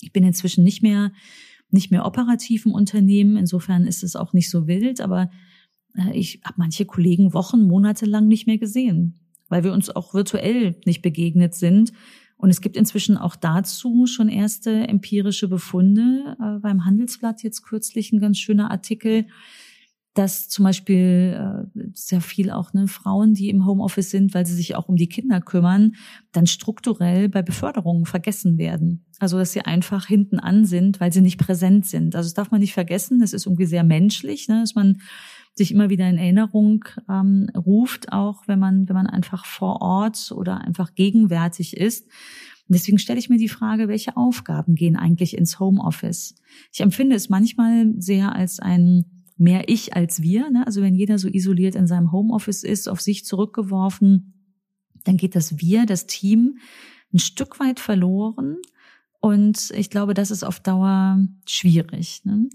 ich 0.00 0.12
bin 0.12 0.24
inzwischen 0.24 0.62
nicht 0.62 0.82
mehr 0.82 1.12
nicht 1.70 1.90
mehr 1.90 2.06
operativen 2.06 2.72
Unternehmen. 2.72 3.36
Insofern 3.36 3.86
ist 3.86 4.02
es 4.02 4.16
auch 4.16 4.32
nicht 4.32 4.50
so 4.50 4.66
wild, 4.66 5.00
aber 5.00 5.30
äh, 5.96 6.16
ich 6.16 6.40
habe 6.44 6.56
manche 6.58 6.84
Kollegen 6.84 7.34
Wochen, 7.34 7.62
Monate 7.62 8.06
lang 8.06 8.26
nicht 8.26 8.46
mehr 8.46 8.58
gesehen, 8.58 9.18
weil 9.48 9.64
wir 9.64 9.72
uns 9.72 9.90
auch 9.90 10.14
virtuell 10.14 10.76
nicht 10.84 11.02
begegnet 11.02 11.54
sind. 11.54 11.92
Und 12.36 12.50
es 12.50 12.60
gibt 12.60 12.76
inzwischen 12.76 13.16
auch 13.16 13.34
dazu 13.34 14.06
schon 14.06 14.28
erste 14.28 14.86
empirische 14.88 15.48
Befunde. 15.48 16.36
Äh, 16.40 16.60
beim 16.60 16.84
Handelsblatt 16.84 17.42
jetzt 17.42 17.62
kürzlich 17.62 18.12
ein 18.12 18.20
ganz 18.20 18.38
schöner 18.38 18.70
Artikel, 18.70 19.26
dass 20.18 20.48
zum 20.48 20.64
Beispiel 20.64 21.68
äh, 21.76 21.80
sehr 21.94 22.20
viel 22.20 22.50
auch 22.50 22.72
ne, 22.72 22.88
Frauen, 22.88 23.34
die 23.34 23.50
im 23.50 23.64
Homeoffice 23.64 24.10
sind, 24.10 24.34
weil 24.34 24.44
sie 24.46 24.54
sich 24.54 24.74
auch 24.74 24.88
um 24.88 24.96
die 24.96 25.08
Kinder 25.08 25.40
kümmern, 25.40 25.94
dann 26.32 26.48
strukturell 26.48 27.28
bei 27.28 27.40
Beförderungen 27.40 28.04
vergessen 28.04 28.58
werden. 28.58 29.06
Also 29.20 29.38
dass 29.38 29.52
sie 29.52 29.60
einfach 29.60 30.06
hinten 30.06 30.40
an 30.40 30.64
sind, 30.64 30.98
weil 30.98 31.12
sie 31.12 31.20
nicht 31.20 31.38
präsent 31.38 31.86
sind. 31.86 32.16
Also 32.16 32.26
das 32.26 32.34
darf 32.34 32.50
man 32.50 32.60
nicht 32.60 32.74
vergessen. 32.74 33.20
Das 33.20 33.32
ist 33.32 33.46
irgendwie 33.46 33.66
sehr 33.66 33.84
menschlich, 33.84 34.48
ne, 34.48 34.58
dass 34.58 34.74
man 34.74 35.00
sich 35.54 35.70
immer 35.70 35.88
wieder 35.88 36.10
in 36.10 36.18
Erinnerung 36.18 36.84
ähm, 37.08 37.48
ruft, 37.56 38.12
auch 38.12 38.42
wenn 38.48 38.58
man 38.58 38.88
wenn 38.88 38.96
man 38.96 39.06
einfach 39.06 39.44
vor 39.46 39.82
Ort 39.82 40.32
oder 40.34 40.60
einfach 40.62 40.96
gegenwärtig 40.96 41.76
ist. 41.76 42.08
Deswegen 42.66 42.98
stelle 42.98 43.20
ich 43.20 43.30
mir 43.30 43.38
die 43.38 43.48
Frage, 43.48 43.86
welche 43.86 44.16
Aufgaben 44.16 44.74
gehen 44.74 44.96
eigentlich 44.96 45.38
ins 45.38 45.60
Homeoffice? 45.60 46.34
Ich 46.72 46.80
empfinde 46.80 47.14
es 47.14 47.28
manchmal 47.28 47.94
sehr 47.98 48.34
als 48.34 48.58
ein 48.58 49.17
mehr 49.38 49.68
ich 49.68 49.94
als 49.94 50.20
wir. 50.20 50.50
Ne? 50.50 50.66
Also 50.66 50.82
wenn 50.82 50.94
jeder 50.94 51.18
so 51.18 51.28
isoliert 51.28 51.74
in 51.74 51.86
seinem 51.86 52.12
Homeoffice 52.12 52.64
ist, 52.64 52.88
auf 52.88 53.00
sich 53.00 53.24
zurückgeworfen, 53.24 54.34
dann 55.04 55.16
geht 55.16 55.36
das 55.36 55.58
Wir, 55.58 55.86
das 55.86 56.06
Team, 56.06 56.58
ein 57.12 57.18
Stück 57.18 57.60
weit 57.60 57.80
verloren. 57.80 58.58
Und 59.20 59.70
ich 59.74 59.90
glaube, 59.90 60.14
das 60.14 60.30
ist 60.30 60.44
auf 60.44 60.60
Dauer 60.60 61.18
schwierig. 61.46 62.22
Ne? 62.24 62.48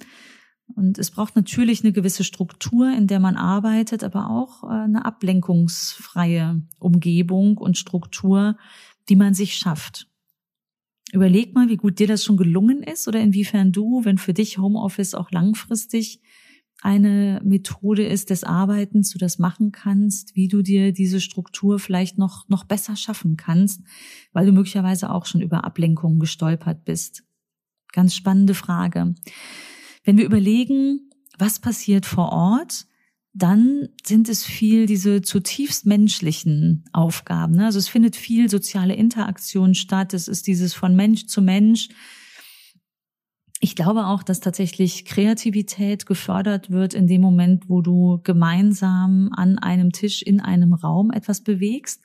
Und 0.75 0.97
es 0.97 1.11
braucht 1.11 1.35
natürlich 1.35 1.83
eine 1.83 1.93
gewisse 1.93 2.23
Struktur, 2.23 2.91
in 2.91 3.07
der 3.07 3.19
man 3.19 3.35
arbeitet, 3.35 4.03
aber 4.03 4.29
auch 4.29 4.63
äh, 4.63 4.83
eine 4.83 5.05
ablenkungsfreie 5.05 6.61
Umgebung 6.79 7.57
und 7.57 7.77
Struktur, 7.77 8.57
die 9.09 9.15
man 9.15 9.33
sich 9.33 9.55
schafft. 9.55 10.07
Überleg 11.11 11.53
mal, 11.53 11.69
wie 11.69 11.77
gut 11.77 11.99
dir 11.99 12.07
das 12.07 12.23
schon 12.23 12.37
gelungen 12.37 12.81
ist 12.81 13.07
oder 13.07 13.19
inwiefern 13.19 13.71
du, 13.71 14.03
wenn 14.03 14.17
für 14.17 14.33
dich 14.33 14.57
Homeoffice 14.57 15.13
auch 15.13 15.29
langfristig 15.29 16.21
eine 16.83 17.39
Methode 17.45 18.05
ist 18.05 18.29
des 18.29 18.43
Arbeitens, 18.43 19.11
du 19.11 19.17
das 19.17 19.39
machen 19.39 19.71
kannst, 19.71 20.35
wie 20.35 20.49
du 20.49 20.61
dir 20.61 20.91
diese 20.91 21.21
Struktur 21.21 21.79
vielleicht 21.79 22.17
noch, 22.17 22.49
noch 22.49 22.65
besser 22.65 22.97
schaffen 22.97 23.37
kannst, 23.37 23.81
weil 24.33 24.45
du 24.45 24.51
möglicherweise 24.51 25.09
auch 25.09 25.25
schon 25.25 25.41
über 25.41 25.63
Ablenkungen 25.63 26.19
gestolpert 26.19 26.83
bist. 26.83 27.23
Ganz 27.93 28.13
spannende 28.13 28.53
Frage. 28.53 29.15
Wenn 30.03 30.17
wir 30.17 30.25
überlegen, 30.25 31.09
was 31.37 31.59
passiert 31.59 32.05
vor 32.05 32.33
Ort, 32.33 32.85
dann 33.31 33.87
sind 34.05 34.27
es 34.27 34.43
viel 34.43 34.85
diese 34.85 35.21
zutiefst 35.21 35.85
menschlichen 35.85 36.83
Aufgaben. 36.91 37.55
Ne? 37.55 37.65
Also 37.65 37.79
es 37.79 37.87
findet 37.87 38.17
viel 38.17 38.49
soziale 38.49 38.93
Interaktion 38.93 39.73
statt. 39.73 40.13
Es 40.13 40.27
ist 40.27 40.47
dieses 40.47 40.73
von 40.73 40.97
Mensch 40.97 41.27
zu 41.27 41.41
Mensch 41.41 41.87
ich 43.63 43.77
glaube 43.77 44.07
auch, 44.07 44.23
dass 44.23 44.41
tatsächlich 44.41 45.05
Kreativität 45.05 46.05
gefördert 46.05 46.69
wird 46.69 46.93
in 46.93 47.07
dem 47.07 47.21
Moment, 47.21 47.69
wo 47.69 47.81
du 47.81 48.19
gemeinsam 48.21 49.29
an 49.33 49.57
einem 49.57 49.93
Tisch 49.93 50.21
in 50.21 50.41
einem 50.41 50.73
Raum 50.73 51.11
etwas 51.11 51.39
bewegst. 51.39 52.03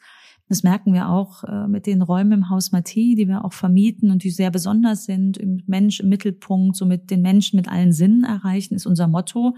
Das 0.49 0.63
merken 0.63 0.95
wir 0.95 1.09
auch 1.09 1.43
äh, 1.43 1.67
mit 1.67 1.87
den 1.87 2.01
Räumen 2.01 2.31
im 2.31 2.49
Haus 2.49 2.73
Mathé, 2.73 3.17
die 3.17 3.27
wir 3.27 3.45
auch 3.45 3.53
vermieten 3.53 4.13
und 4.13 4.23
die 4.23 4.31
sehr 4.31 4.53
besonders 4.53 5.05
sind. 5.05 5.37
Im 5.37 5.65
Mensch 5.67 5.99
im 5.99 6.09
Mittelpunkt, 6.09 6.77
so 6.77 6.87
mit 6.87 7.11
den 7.11 7.23
Menschen 7.23 7.57
mit 7.57 7.67
allen 7.67 7.93
Sinnen 7.93 8.23
erreichen, 8.23 8.77
ist 8.77 8.87
unser 8.87 9.09
Motto, 9.09 9.57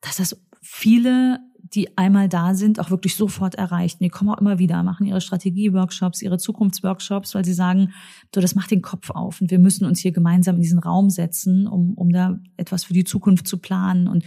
dass 0.00 0.16
das 0.16 0.44
viele 0.60 1.38
die 1.74 1.96
einmal 1.98 2.28
da 2.28 2.54
sind, 2.54 2.78
auch 2.78 2.90
wirklich 2.90 3.16
sofort 3.16 3.56
erreicht. 3.56 4.00
Und 4.00 4.04
die 4.04 4.10
kommen 4.10 4.30
auch 4.30 4.38
immer 4.38 4.58
wieder, 4.58 4.82
machen 4.82 5.06
ihre 5.06 5.20
Strategie-Workshops, 5.20 6.22
ihre 6.22 6.38
Zukunftsworkshops, 6.38 7.34
weil 7.34 7.44
sie 7.44 7.54
sagen, 7.54 7.92
so, 8.34 8.40
das 8.40 8.54
macht 8.54 8.70
den 8.70 8.82
Kopf 8.82 9.10
auf 9.10 9.40
und 9.40 9.50
wir 9.50 9.58
müssen 9.58 9.84
uns 9.84 10.00
hier 10.00 10.12
gemeinsam 10.12 10.56
in 10.56 10.62
diesen 10.62 10.78
Raum 10.78 11.10
setzen, 11.10 11.66
um, 11.66 11.94
um 11.94 12.10
da 12.10 12.38
etwas 12.56 12.84
für 12.84 12.92
die 12.94 13.04
Zukunft 13.04 13.48
zu 13.48 13.58
planen 13.58 14.08
und 14.08 14.24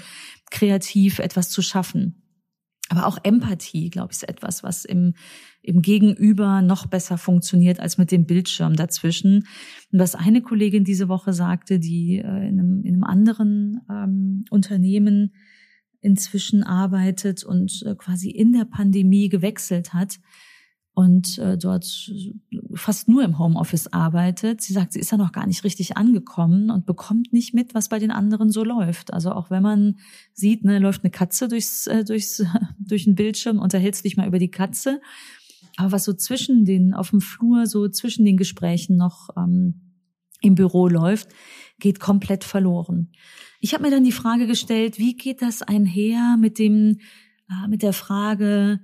kreativ 0.51 1.19
etwas 1.19 1.49
zu 1.49 1.61
schaffen. 1.61 2.23
Aber 2.89 3.05
auch 3.05 3.19
Empathie, 3.23 3.91
glaube 3.91 4.11
ich, 4.11 4.17
ist 4.17 4.29
etwas, 4.29 4.63
was 4.63 4.83
im, 4.83 5.13
im 5.61 5.83
Gegenüber 5.83 6.63
noch 6.63 6.87
besser 6.87 7.19
funktioniert 7.19 7.79
als 7.79 7.99
mit 7.99 8.11
dem 8.11 8.25
Bildschirm 8.25 8.75
dazwischen. 8.75 9.45
Und 9.91 9.99
was 9.99 10.15
eine 10.15 10.41
Kollegin 10.41 10.83
diese 10.83 11.07
Woche 11.07 11.31
sagte, 11.31 11.77
die 11.77 12.17
äh, 12.17 12.21
in, 12.21 12.59
einem, 12.59 12.83
in 12.83 12.95
einem 12.95 13.03
anderen 13.03 13.81
ähm, 13.89 14.45
Unternehmen 14.49 15.33
inzwischen 16.01 16.63
arbeitet 16.63 17.43
und 17.43 17.83
äh, 17.85 17.95
quasi 17.95 18.29
in 18.29 18.53
der 18.53 18.65
Pandemie 18.65 19.29
gewechselt 19.29 19.93
hat 19.93 20.19
und 20.93 21.37
äh, 21.37 21.57
dort 21.57 22.11
fast 22.73 23.07
nur 23.07 23.23
im 23.23 23.39
Homeoffice 23.39 23.87
arbeitet. 23.87 24.59
Sie 24.61 24.73
sagt, 24.73 24.91
sie 24.91 24.99
ist 24.99 25.11
ja 25.11 25.17
noch 25.17 25.31
gar 25.31 25.47
nicht 25.47 25.63
richtig 25.63 25.95
angekommen 25.95 26.69
und 26.69 26.85
bekommt 26.85 27.31
nicht 27.31 27.53
mit, 27.53 27.73
was 27.73 27.87
bei 27.87 27.99
den 27.99 28.11
anderen 28.11 28.49
so 28.49 28.65
läuft. 28.65 29.13
Also 29.13 29.31
auch 29.31 29.49
wenn 29.49 29.63
man 29.63 29.99
sieht, 30.33 30.65
ne, 30.65 30.79
läuft 30.79 31.03
eine 31.03 31.11
Katze 31.11 31.47
durchs, 31.47 31.87
äh, 31.87 32.03
durchs, 32.03 32.43
durch 32.79 33.05
den 33.05 33.15
Bildschirm, 33.15 33.59
unterhältst 33.59 34.03
dich 34.03 34.17
mal 34.17 34.27
über 34.27 34.39
die 34.39 34.51
Katze. 34.51 34.99
Aber 35.77 35.93
was 35.93 36.03
so 36.03 36.11
zwischen 36.11 36.65
den, 36.65 36.93
auf 36.93 37.11
dem 37.11 37.21
Flur, 37.21 37.65
so 37.65 37.87
zwischen 37.87 38.25
den 38.25 38.35
Gesprächen 38.35 38.97
noch 38.97 39.29
ähm, 39.37 39.93
im 40.41 40.55
Büro 40.55 40.89
läuft, 40.89 41.29
geht 41.79 42.01
komplett 42.01 42.43
verloren. 42.43 43.13
Ich 43.59 43.73
habe 43.73 43.83
mir 43.83 43.91
dann 43.91 44.05
die 44.05 44.13
Frage 44.13 44.47
gestellt, 44.47 44.99
wie 44.99 45.15
geht 45.15 45.41
das 45.41 45.61
einher 45.61 46.37
mit 46.39 46.59
dem, 46.59 46.99
äh, 47.49 47.67
mit 47.67 47.83
der 47.83 47.93
Frage, 47.93 48.79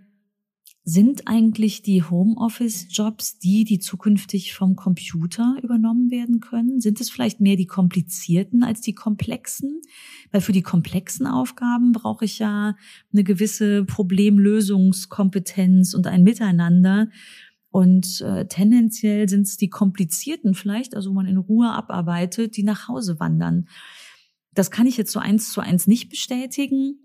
sind 0.88 1.28
eigentlich 1.28 1.82
die 1.82 2.04
Homeoffice-Jobs 2.04 3.40
die, 3.40 3.64
die 3.64 3.80
zukünftig 3.80 4.54
vom 4.54 4.76
Computer 4.76 5.58
übernommen 5.64 6.12
werden 6.12 6.42
können? 6.42 6.80
Sind 6.80 7.02
es 7.02 7.10
vielleicht 7.10 7.40
mehr 7.40 7.56
die 7.56 7.66
komplizierten 7.66 8.64
als 8.64 8.82
die 8.82 8.94
komplexen? 8.94 9.82
Weil 10.32 10.42
für 10.42 10.52
die 10.52 10.62
komplexen 10.62 11.26
Aufgaben 11.26 11.92
brauche 11.92 12.26
ich 12.26 12.38
ja 12.38 12.76
eine 13.12 13.24
gewisse 13.24 13.84
Problemlösungskompetenz 13.86 15.96
und 15.96 16.06
ein 16.06 16.22
Miteinander. 16.22 17.10
Und 17.72 18.22
äh, 18.22 18.48
tendenziell 18.48 19.28
sind 19.28 19.48
es 19.48 19.58
die 19.58 19.70
komplizierten 19.70 20.54
vielleicht, 20.54 20.96
also 20.96 21.10
wo 21.10 21.16
man 21.16 21.26
in 21.26 21.38
Ruhe 21.38 21.72
abarbeitet, 21.72 22.58
die 22.58 22.64
nach 22.64 22.88
Hause 22.88 23.20
wandern. 23.20 23.68
Das 24.56 24.72
kann 24.72 24.88
ich 24.88 24.98
jetzt 24.98 25.12
so 25.12 25.20
eins 25.20 25.52
zu 25.52 25.62
eins 25.62 25.86
nicht 25.86 26.10
bestätigen, 26.10 27.00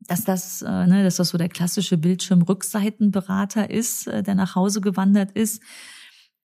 dass 0.00 0.24
das, 0.24 0.62
äh, 0.62 0.86
ne, 0.86 1.02
dass 1.02 1.16
das 1.16 1.30
so 1.30 1.38
der 1.38 1.48
klassische 1.48 1.98
Bildschirmrückseitenberater 1.98 3.70
ist, 3.70 4.06
äh, 4.06 4.22
der 4.22 4.34
nach 4.34 4.54
Hause 4.54 4.80
gewandert 4.80 5.32
ist. 5.32 5.62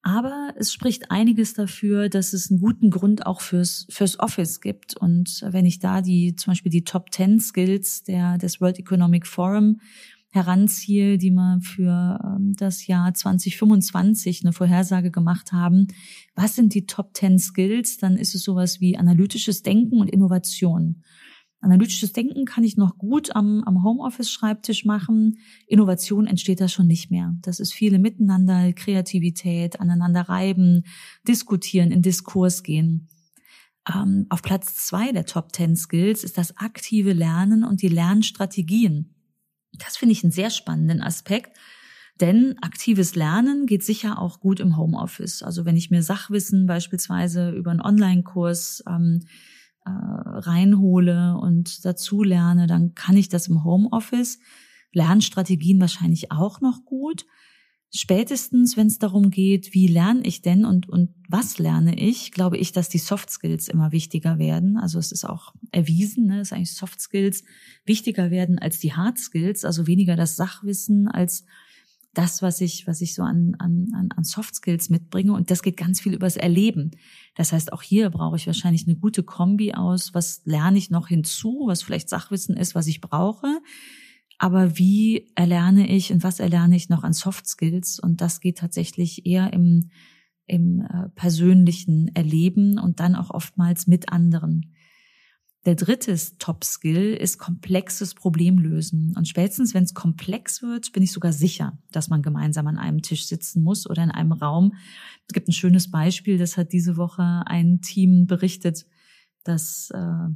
Aber 0.03 0.53
es 0.57 0.73
spricht 0.73 1.13
einiges 1.13 1.55
dafür, 1.55 2.09
dass 2.09 2.33
es 2.33 2.51
einen 2.51 2.61
guten 2.61 2.91
Grund 2.91 3.25
auch 3.25 3.41
fürs, 3.41 3.87
fürs 3.89 4.19
Office 4.19 4.61
gibt. 4.61 4.97
Und 4.97 5.45
wenn 5.47 5.65
ich 5.65 5.79
da 5.79 6.01
die, 6.01 6.35
zum 6.35 6.51
Beispiel 6.51 6.73
die 6.73 6.83
Top 6.83 7.13
10 7.13 7.39
Skills 7.39 8.03
der, 8.03 8.37
des 8.37 8.61
World 8.61 8.81
Economic 8.81 9.29
Forum 9.29 9.81
heranziehe, 10.33 11.19
die 11.19 11.31
man 11.31 11.61
für 11.61 12.19
ähm, 12.25 12.55
das 12.57 12.87
Jahr 12.87 13.13
2025 13.13 14.43
eine 14.43 14.53
Vorhersage 14.53 15.11
gemacht 15.11 15.53
haben. 15.53 15.89
Was 16.35 16.57
sind 16.57 16.75
die 16.75 16.87
Top 16.87 17.11
10 17.15 17.39
Skills? 17.39 17.99
Dann 17.99 18.17
ist 18.17 18.35
es 18.35 18.43
sowas 18.43 18.81
wie 18.81 18.97
analytisches 18.97 19.63
Denken 19.63 20.01
und 20.01 20.09
Innovation. 20.09 21.03
Analytisches 21.61 22.13
Denken 22.13 22.47
kann 22.47 22.65
ich 22.65 22.77
noch 22.77 22.97
gut 22.99 23.37
am, 23.37 23.63
am 23.65 23.85
Homeoffice-Schreibtisch 23.85 24.85
machen. 24.85 25.39
Innovation 25.69 26.27
entsteht 26.27 26.61
da 26.61 26.67
schon 26.67 26.89
nicht 26.89 27.11
mehr. 27.11 27.37
Das 27.43 27.61
ist 27.61 27.73
viele 27.73 28.01
Miteinander, 28.01 28.73
Kreativität, 28.73 29.81
aneinander 29.81 30.23
reiben, 30.23 30.85
diskutieren, 31.29 31.93
in 31.93 32.03
Diskurs 32.03 32.63
gehen. 32.65 33.09
Ähm, 33.95 34.27
auf 34.29 34.43
Platz 34.43 34.87
zwei 34.87 35.13
der 35.13 35.27
Top 35.27 35.55
10 35.55 35.77
Skills 35.77 36.25
ist 36.25 36.39
das 36.39 36.57
aktive 36.57 37.13
Lernen 37.13 37.65
und 37.65 37.83
die 37.83 37.89
Lernstrategien. 37.89 39.12
Das 39.79 39.97
finde 39.97 40.13
ich 40.13 40.23
einen 40.23 40.33
sehr 40.33 40.51
spannenden 40.51 41.01
Aspekt. 41.01 41.57
Denn 42.21 42.57
aktives 42.61 43.15
Lernen 43.15 43.67
geht 43.67 43.83
sicher 43.83 44.19
auch 44.21 44.41
gut 44.41 44.61
im 44.61 44.77
Homeoffice. 44.77 45.43
Also 45.43 45.65
wenn 45.65 45.77
ich 45.77 45.91
mir 45.91 46.03
Sachwissen 46.03 46.67
beispielsweise 46.67 47.51
über 47.51 47.71
einen 47.71 47.81
Online-Kurs 47.81 48.85
ähm, 48.87 49.21
äh, 49.85 49.91
reinhole 49.91 51.37
und 51.39 51.85
dazu 51.85 52.23
lerne, 52.23 52.67
dann 52.67 52.95
kann 52.95 53.17
ich 53.17 53.29
das 53.29 53.49
im 53.49 53.65
Homeoffice. 53.65 54.39
Lernstrategien 54.93 55.81
wahrscheinlich 55.81 56.31
auch 56.31 56.61
noch 56.61 56.85
gut 56.85 57.25
spätestens, 57.95 58.77
wenn 58.77 58.87
es 58.87 58.99
darum 58.99 59.31
geht, 59.31 59.75
wie 59.75 59.87
lerne 59.87 60.23
ich 60.25 60.41
denn 60.41 60.65
und, 60.65 60.89
und 60.89 61.11
was 61.29 61.59
lerne 61.59 61.99
ich, 61.99 62.33
glaube 62.33 62.57
ich, 62.57 62.73
dass 62.73 62.89
die 62.89 62.99
Soft 62.99 63.31
Skills 63.31 63.69
immer 63.69 63.93
wichtiger 63.93 64.39
werden. 64.39 64.79
Also 64.79 64.99
es 64.99 65.13
ist 65.13 65.25
auch 65.25 65.53
erwiesen, 65.71 66.27
ne, 66.27 66.39
dass 66.39 66.53
eigentlich 66.53 66.75
Soft 66.75 67.01
Skills 67.01 67.45
wichtiger 67.85 68.31
werden 68.31 68.59
als 68.59 68.79
die 68.79 68.95
Hard 68.95 69.19
Skills, 69.19 69.65
also 69.65 69.87
weniger 69.87 70.17
das 70.17 70.37
Sachwissen 70.37 71.07
als 71.07 71.45
das, 72.15 72.43
was 72.43 72.61
ich, 72.61 72.87
was 72.87 73.01
ich 73.01 73.15
so 73.15 73.23
an, 73.23 73.57
an, 73.59 74.11
an 74.15 74.25
Soft 74.25 74.55
Skills 74.55 74.89
mitbringe. 74.89 75.33
Und 75.33 75.51
das 75.51 75.63
geht 75.63 75.77
ganz 75.77 76.01
viel 76.01 76.15
übers 76.15 76.37
Erleben. 76.37 76.93
Das 77.35 77.53
heißt, 77.53 77.73
auch 77.73 77.83
hier 77.83 78.11
brauche 78.11 78.37
ich 78.37 78.47
wahrscheinlich 78.47 78.87
eine 78.87 78.97
gute 78.97 79.23
Kombi 79.23 79.75
aus, 79.75 80.15
was 80.15 80.43
lerne 80.45 80.79
ich 80.79 80.91
noch 80.91 81.09
hinzu, 81.09 81.65
was 81.67 81.83
vielleicht 81.83 82.09
Sachwissen 82.09 82.57
ist, 82.57 82.75
was 82.75 82.87
ich 82.87 83.01
brauche 83.01 83.61
aber 84.43 84.77
wie 84.77 85.31
erlerne 85.37 85.89
ich 85.89 86.13
und 86.13 86.25
was 86.25 86.41
erlerne 86.41 86.75
ich 86.75 86.89
noch 86.89 87.05
an 87.05 87.13
Soft 87.13 87.47
Skills? 87.47 88.01
Und 88.01 88.21
das 88.21 88.41
geht 88.41 88.59
tatsächlich 88.59 89.25
eher 89.25 89.53
im, 89.53 89.91
im 90.47 90.81
äh, 90.81 91.11
persönlichen 91.11 92.09
Erleben 92.17 92.81
und 92.81 92.99
dann 92.99 93.15
auch 93.15 93.31
oftmals 93.31 93.87
mit 93.87 94.09
anderen. 94.09 94.75
Der 95.65 95.77
dritte 95.77 96.17
Top-Skill 96.41 97.15
ist 97.15 97.39
komplexes 97.39 98.17
Problemlösen. 98.17 99.15
Und 99.17 99.29
spätestens, 99.29 99.75
wenn 99.75 99.85
es 99.85 99.95
komplex 99.95 100.61
wird, 100.61 100.91
bin 100.91 101.05
ich 101.05 101.13
sogar 101.13 101.33
sicher, 101.33 101.79
dass 101.93 102.09
man 102.09 102.21
gemeinsam 102.21 102.67
an 102.67 102.79
einem 102.79 103.01
Tisch 103.01 103.27
sitzen 103.27 103.63
muss 103.63 103.89
oder 103.89 104.03
in 104.03 104.11
einem 104.11 104.33
Raum. 104.33 104.75
Es 105.29 105.35
gibt 105.35 105.47
ein 105.47 105.53
schönes 105.53 105.89
Beispiel, 105.89 106.37
das 106.37 106.57
hat 106.57 106.73
diese 106.73 106.97
Woche 106.97 107.45
ein 107.47 107.81
Team 107.81 108.27
berichtet, 108.27 108.87
das 109.45 109.93
äh, 109.95 110.35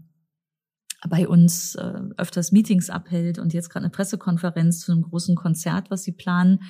bei 1.08 1.28
uns 1.28 1.74
äh, 1.74 2.00
öfters 2.16 2.52
Meetings 2.52 2.90
abhält 2.90 3.38
und 3.38 3.52
jetzt 3.52 3.70
gerade 3.70 3.84
eine 3.84 3.90
Pressekonferenz 3.90 4.80
zu 4.80 4.92
einem 4.92 5.02
großen 5.02 5.34
Konzert, 5.36 5.90
was 5.90 6.02
sie 6.02 6.12
planen. 6.12 6.60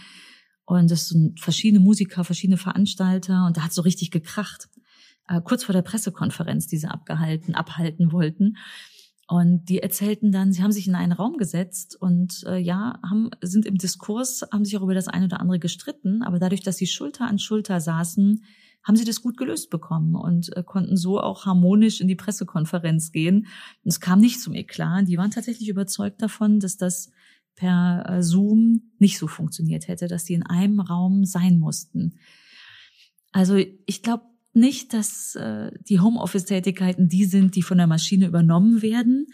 Und 0.64 0.90
es 0.90 1.08
sind 1.08 1.40
verschiedene 1.40 1.80
Musiker, 1.80 2.24
verschiedene 2.24 2.56
Veranstalter 2.56 3.46
und 3.46 3.56
da 3.56 3.62
hat 3.62 3.72
so 3.72 3.82
richtig 3.82 4.10
gekracht 4.10 4.68
äh, 5.28 5.40
kurz 5.40 5.64
vor 5.64 5.72
der 5.72 5.82
Pressekonferenz, 5.82 6.66
die 6.66 6.78
sie 6.78 6.88
abgehalten, 6.88 7.54
abhalten 7.54 8.12
wollten. 8.12 8.56
Und 9.28 9.68
die 9.68 9.80
erzählten 9.80 10.30
dann, 10.30 10.52
sie 10.52 10.62
haben 10.62 10.70
sich 10.70 10.86
in 10.86 10.94
einen 10.94 11.10
Raum 11.10 11.36
gesetzt 11.36 11.96
und 12.00 12.44
äh, 12.46 12.58
ja, 12.58 13.00
haben, 13.02 13.30
sind 13.42 13.66
im 13.66 13.76
Diskurs, 13.76 14.44
haben 14.52 14.64
sich 14.64 14.76
auch 14.78 14.82
über 14.82 14.94
das 14.94 15.08
eine 15.08 15.24
oder 15.24 15.40
andere 15.40 15.58
gestritten, 15.58 16.22
aber 16.22 16.38
dadurch, 16.38 16.62
dass 16.62 16.76
sie 16.76 16.86
Schulter 16.86 17.26
an 17.26 17.40
Schulter 17.40 17.80
saßen, 17.80 18.44
haben 18.86 18.96
sie 18.96 19.04
das 19.04 19.20
gut 19.20 19.36
gelöst 19.36 19.68
bekommen 19.68 20.14
und 20.14 20.56
äh, 20.56 20.62
konnten 20.62 20.96
so 20.96 21.20
auch 21.20 21.44
harmonisch 21.44 22.00
in 22.00 22.06
die 22.06 22.14
Pressekonferenz 22.14 23.10
gehen. 23.10 23.48
Und 23.82 23.88
es 23.88 24.00
kam 24.00 24.20
nicht 24.20 24.40
zum 24.40 24.54
Eklat. 24.54 25.08
Die 25.08 25.18
waren 25.18 25.32
tatsächlich 25.32 25.68
überzeugt 25.68 26.22
davon, 26.22 26.60
dass 26.60 26.76
das 26.76 27.10
per 27.56 28.04
äh, 28.08 28.22
Zoom 28.22 28.92
nicht 28.98 29.18
so 29.18 29.26
funktioniert 29.26 29.88
hätte, 29.88 30.06
dass 30.06 30.24
die 30.24 30.34
in 30.34 30.44
einem 30.44 30.78
Raum 30.78 31.24
sein 31.24 31.58
mussten. 31.58 32.14
Also 33.32 33.56
ich 33.56 34.02
glaube, 34.02 34.24
nicht, 34.52 34.94
dass 34.94 35.34
äh, 35.34 35.72
die 35.88 36.00
Homeoffice-Tätigkeiten 36.00 37.08
die 37.08 37.24
sind, 37.24 37.56
die 37.56 37.62
von 37.62 37.78
der 37.78 37.88
Maschine 37.88 38.26
übernommen 38.26 38.82
werden, 38.82 39.26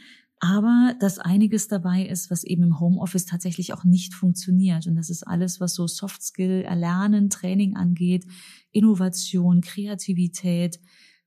aber 0.44 0.96
dass 0.98 1.20
einiges 1.20 1.68
dabei 1.68 2.04
ist, 2.04 2.28
was 2.28 2.42
eben 2.42 2.64
im 2.64 2.80
Homeoffice 2.80 3.26
tatsächlich 3.26 3.74
auch 3.74 3.84
nicht 3.84 4.12
funktioniert. 4.12 4.88
Und 4.88 4.96
das 4.96 5.08
ist 5.08 5.22
alles, 5.22 5.60
was 5.60 5.76
so 5.76 5.86
Soft 5.86 6.20
Skill, 6.20 6.62
Erlernen, 6.62 7.30
Training 7.30 7.76
angeht, 7.76 8.26
Innovation, 8.72 9.60
Kreativität 9.60 10.80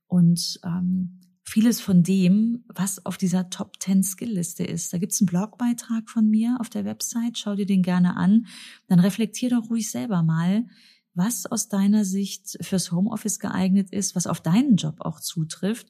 und 0.07 0.59
ähm, 0.65 1.21
vieles 1.43 1.79
von 1.79 2.03
dem, 2.03 2.65
was 2.67 3.05
auf 3.05 3.17
dieser 3.17 3.49
Top 3.49 3.81
10 3.81 4.03
Skill-Liste 4.03 4.65
ist. 4.65 4.91
Da 4.91 4.97
gibt's 4.97 5.21
einen 5.21 5.27
Blogbeitrag 5.27 6.09
von 6.09 6.29
mir 6.29 6.57
auf 6.59 6.69
der 6.69 6.83
Website, 6.83 7.37
schau 7.37 7.55
dir 7.55 7.65
den 7.65 7.83
gerne 7.83 8.17
an. 8.17 8.47
Dann 8.87 8.99
reflektier 8.99 9.49
doch 9.49 9.69
ruhig 9.69 9.89
selber 9.89 10.23
mal, 10.23 10.65
was 11.13 11.45
aus 11.45 11.69
deiner 11.69 12.03
Sicht 12.03 12.57
fürs 12.59 12.91
Homeoffice 12.91 13.39
geeignet 13.39 13.93
ist, 13.93 14.13
was 14.13 14.27
auf 14.27 14.41
deinen 14.41 14.75
Job 14.75 14.97
auch 14.99 15.21
zutrifft 15.21 15.87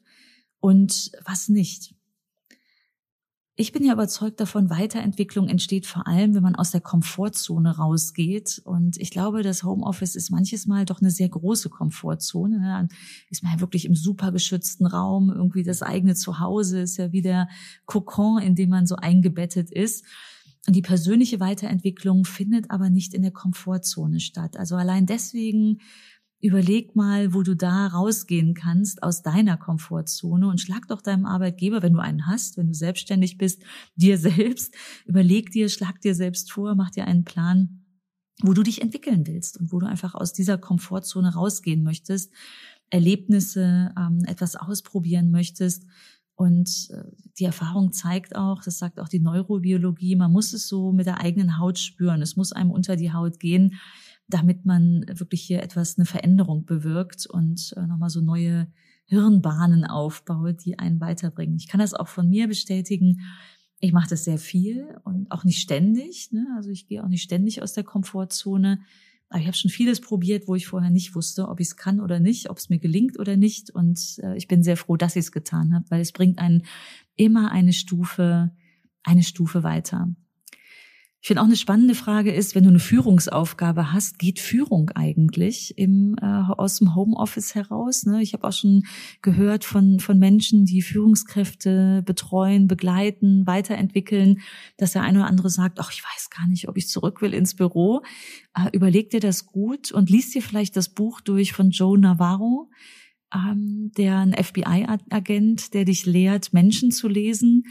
und 0.60 1.12
was 1.26 1.50
nicht. 1.50 1.96
Ich 3.58 3.72
bin 3.72 3.86
ja 3.86 3.94
überzeugt 3.94 4.42
davon, 4.42 4.70
Weiterentwicklung 4.70 5.48
entsteht 5.48 5.86
vor 5.86 6.08
allem, 6.08 6.36
wenn 6.36 6.44
man 6.44 6.56
aus 6.56 6.72
der 6.72 6.82
Komfortzone 6.82 7.78
rausgeht. 7.78 8.62
Und 8.66 8.98
ich 8.98 9.12
glaube, 9.12 9.44
das 9.44 9.64
Homeoffice 9.64 10.16
ist 10.16 10.30
manches 10.30 10.66
Mal 10.66 10.84
doch 10.84 11.00
eine 11.00 11.10
sehr 11.10 11.30
große 11.30 11.70
Komfortzone. 11.70 12.60
Ne? 12.60 12.68
Dann 12.68 12.90
ist 13.30 13.44
man 13.44 13.54
ja 13.54 13.62
wirklich 13.62 13.86
im 13.86 13.96
super 13.96 14.34
geschützten 14.34 14.86
Raum. 14.86 15.32
Irgendwie 15.34 15.64
das 15.64 15.84
eigene 15.84 16.16
Zuhause 16.16 16.82
ist 16.82 16.98
ja 16.98 17.14
wie 17.14 17.22
der 17.22 17.48
Kokon, 17.86 18.42
in 18.42 18.56
dem 18.56 18.70
man 18.70 18.88
so 18.88 18.98
eingebettet 18.98 19.72
ist. 19.72 20.04
Und 20.68 20.76
die 20.76 20.82
persönliche 20.82 21.40
Weiterentwicklung 21.40 22.26
findet 22.26 22.72
aber 22.72 22.90
nicht 22.90 23.14
in 23.14 23.22
der 23.22 23.32
Komfortzone 23.32 24.20
statt. 24.20 24.58
Also 24.58 24.76
allein 24.76 25.06
deswegen 25.06 25.80
überleg 26.46 26.96
mal, 26.96 27.34
wo 27.34 27.42
du 27.42 27.56
da 27.56 27.88
rausgehen 27.88 28.54
kannst 28.54 29.02
aus 29.02 29.24
deiner 29.24 29.58
Komfortzone 29.58 30.48
und 30.48 30.62
schlag 30.62 30.88
doch 30.88 31.02
deinem 31.02 31.26
Arbeitgeber, 31.26 31.82
wenn 31.82 31.94
du 31.94 32.00
einen 32.00 32.28
hast, 32.28 32.58
wenn 32.58 32.68
du 32.68 32.74
selbstständig 32.74 33.38
bist, 33.38 33.64
dir 33.96 34.18
selbst, 34.20 34.74
überleg 35.06 35.52
dir, 35.52 35.70
schlag 35.70 36.02
dir 36.02 36.14
selbst 36.14 36.52
vor, 36.52 36.76
mach 36.76 36.92
dir 36.92 37.06
einen 37.06 37.24
Plan, 37.24 37.82
wo 38.42 38.54
du 38.54 38.64
dich 38.64 38.82
entwickeln 38.82 39.26
willst 39.26 39.58
und 39.60 39.72
wo 39.72 39.80
du 39.80 39.88
einfach 39.88 40.14
aus 40.14 40.34
dieser 40.34 40.58
Komfortzone 40.58 41.34
rausgehen 41.34 41.84
möchtest, 41.84 42.32
Erlebnisse, 42.90 43.92
ähm, 43.98 44.24
etwas 44.26 44.56
ausprobieren 44.56 45.32
möchtest. 45.32 45.86
Und 46.36 46.90
äh, 46.92 47.04
die 47.40 47.46
Erfahrung 47.46 47.92
zeigt 47.94 48.36
auch, 48.36 48.62
das 48.62 48.78
sagt 48.78 49.00
auch 49.00 49.08
die 49.08 49.22
Neurobiologie, 49.22 50.16
man 50.16 50.32
muss 50.32 50.54
es 50.54 50.68
so 50.68 50.92
mit 50.92 51.08
der 51.08 51.22
eigenen 51.22 51.58
Haut 51.58 51.80
spüren. 51.80 52.22
Es 52.22 52.36
muss 52.36 52.52
einem 52.52 52.72
unter 52.72 52.98
die 52.98 53.14
Haut 53.14 53.40
gehen, 53.40 53.76
damit 54.28 54.66
man 54.66 55.06
wirklich 55.08 55.42
hier 55.42 55.62
etwas, 55.62 55.98
eine 55.98 56.06
Veränderung 56.06 56.66
bewirkt 56.66 57.28
und 57.28 57.74
äh, 57.78 57.86
nochmal 57.86 58.10
so 58.10 58.22
neue 58.22 58.68
Hirnbahnen 59.06 59.86
aufbaut, 59.86 60.66
die 60.66 60.80
einen 60.80 61.00
weiterbringen. 61.00 61.58
Ich 61.58 61.68
kann 61.68 61.80
das 61.80 61.94
auch 61.94 62.08
von 62.08 62.30
mir 62.30 62.48
bestätigen. 62.48 63.22
Ich 63.80 63.94
mache 63.94 64.10
das 64.10 64.24
sehr 64.24 64.40
viel 64.40 64.98
und 65.04 65.30
auch 65.32 65.44
nicht 65.44 65.60
ständig. 65.60 66.32
Ne? 66.32 66.48
Also 66.56 66.72
ich 66.72 66.88
gehe 66.88 67.04
auch 67.04 67.08
nicht 67.08 67.22
ständig 67.22 67.62
aus 67.62 67.74
der 67.74 67.84
Komfortzone. 67.84 68.80
Aber 69.30 69.40
ich 69.40 69.48
habe 69.48 69.58
schon 69.58 69.72
vieles 69.72 70.02
probiert, 70.02 70.48
wo 70.48 70.56
ich 70.56 70.68
vorher 70.68 70.90
nicht 70.90 71.16
wusste, 71.16 71.48
ob 71.48 71.60
ich 71.60 71.68
es 71.68 71.76
kann 71.76 72.00
oder 72.00 72.20
nicht, 72.20 72.50
ob 72.50 72.58
es 72.58 72.70
mir 72.70 72.80
gelingt 72.80 73.20
oder 73.20 73.38
nicht. 73.38 73.70
Und 73.70 74.20
äh, 74.24 74.36
ich 74.38 74.48
bin 74.48 74.64
sehr 74.64 74.78
froh, 74.78 74.98
dass 74.98 75.16
ich 75.16 75.26
es 75.26 75.32
getan 75.32 75.74
habe, 75.74 75.86
weil 75.90 76.02
es 76.02 76.12
bringt 76.12 76.40
einen 76.40 76.64
immer 77.16 77.52
eine 77.52 77.74
Stufe, 77.74 78.52
eine 79.04 79.24
Stufe 79.24 79.64
weiter. 79.64 80.16
Ich 81.26 81.28
finde 81.28 81.42
auch 81.42 81.48
eine 81.48 81.56
spannende 81.56 81.96
Frage 81.96 82.32
ist, 82.32 82.54
wenn 82.54 82.66
du 82.66 82.70
eine 82.70 82.78
Führungsaufgabe 82.78 83.92
hast, 83.92 84.20
geht 84.20 84.40
Führung 84.40 84.92
eigentlich 84.92 85.76
im, 85.76 86.16
äh, 86.22 86.24
aus 86.24 86.78
dem 86.78 86.94
Homeoffice 86.94 87.56
heraus? 87.56 88.06
Ne? 88.06 88.22
Ich 88.22 88.34
habe 88.34 88.48
auch 88.48 88.54
schon 88.54 88.86
gehört 89.24 89.66
von, 89.66 90.00
von 90.00 90.20
Menschen, 90.20 90.66
die 90.66 90.84
Führungskräfte 90.84 92.04
betreuen, 92.06 92.68
begleiten, 92.68 93.48
weiterentwickeln, 93.48 94.42
dass 94.78 94.92
der 94.92 95.02
eine 95.02 95.22
oder 95.22 95.28
andere 95.28 95.50
sagt, 95.50 95.80
ach, 95.80 95.92
ich 95.92 96.04
weiß 96.04 96.30
gar 96.30 96.48
nicht, 96.48 96.70
ob 96.70 96.78
ich 96.78 96.90
zurück 96.90 97.24
will 97.24 97.34
ins 97.34 97.56
Büro. 97.56 98.04
Äh, 98.56 98.70
überleg 98.72 99.10
dir 99.10 99.20
das 99.20 99.48
gut 99.48 99.92
und 99.92 100.12
liest 100.12 100.36
dir 100.36 100.44
vielleicht 100.44 100.78
das 100.78 100.90
Buch 100.90 101.22
durch 101.22 101.54
von 101.54 101.72
Joe 101.72 101.98
Navarro, 101.98 102.70
ähm, 103.34 103.92
der 103.98 104.20
ein 104.20 104.34
FBI-Agent, 104.34 105.74
der 105.74 105.86
dich 105.86 106.06
lehrt, 106.06 106.54
Menschen 106.54 106.92
zu 106.92 107.08
lesen 107.08 107.64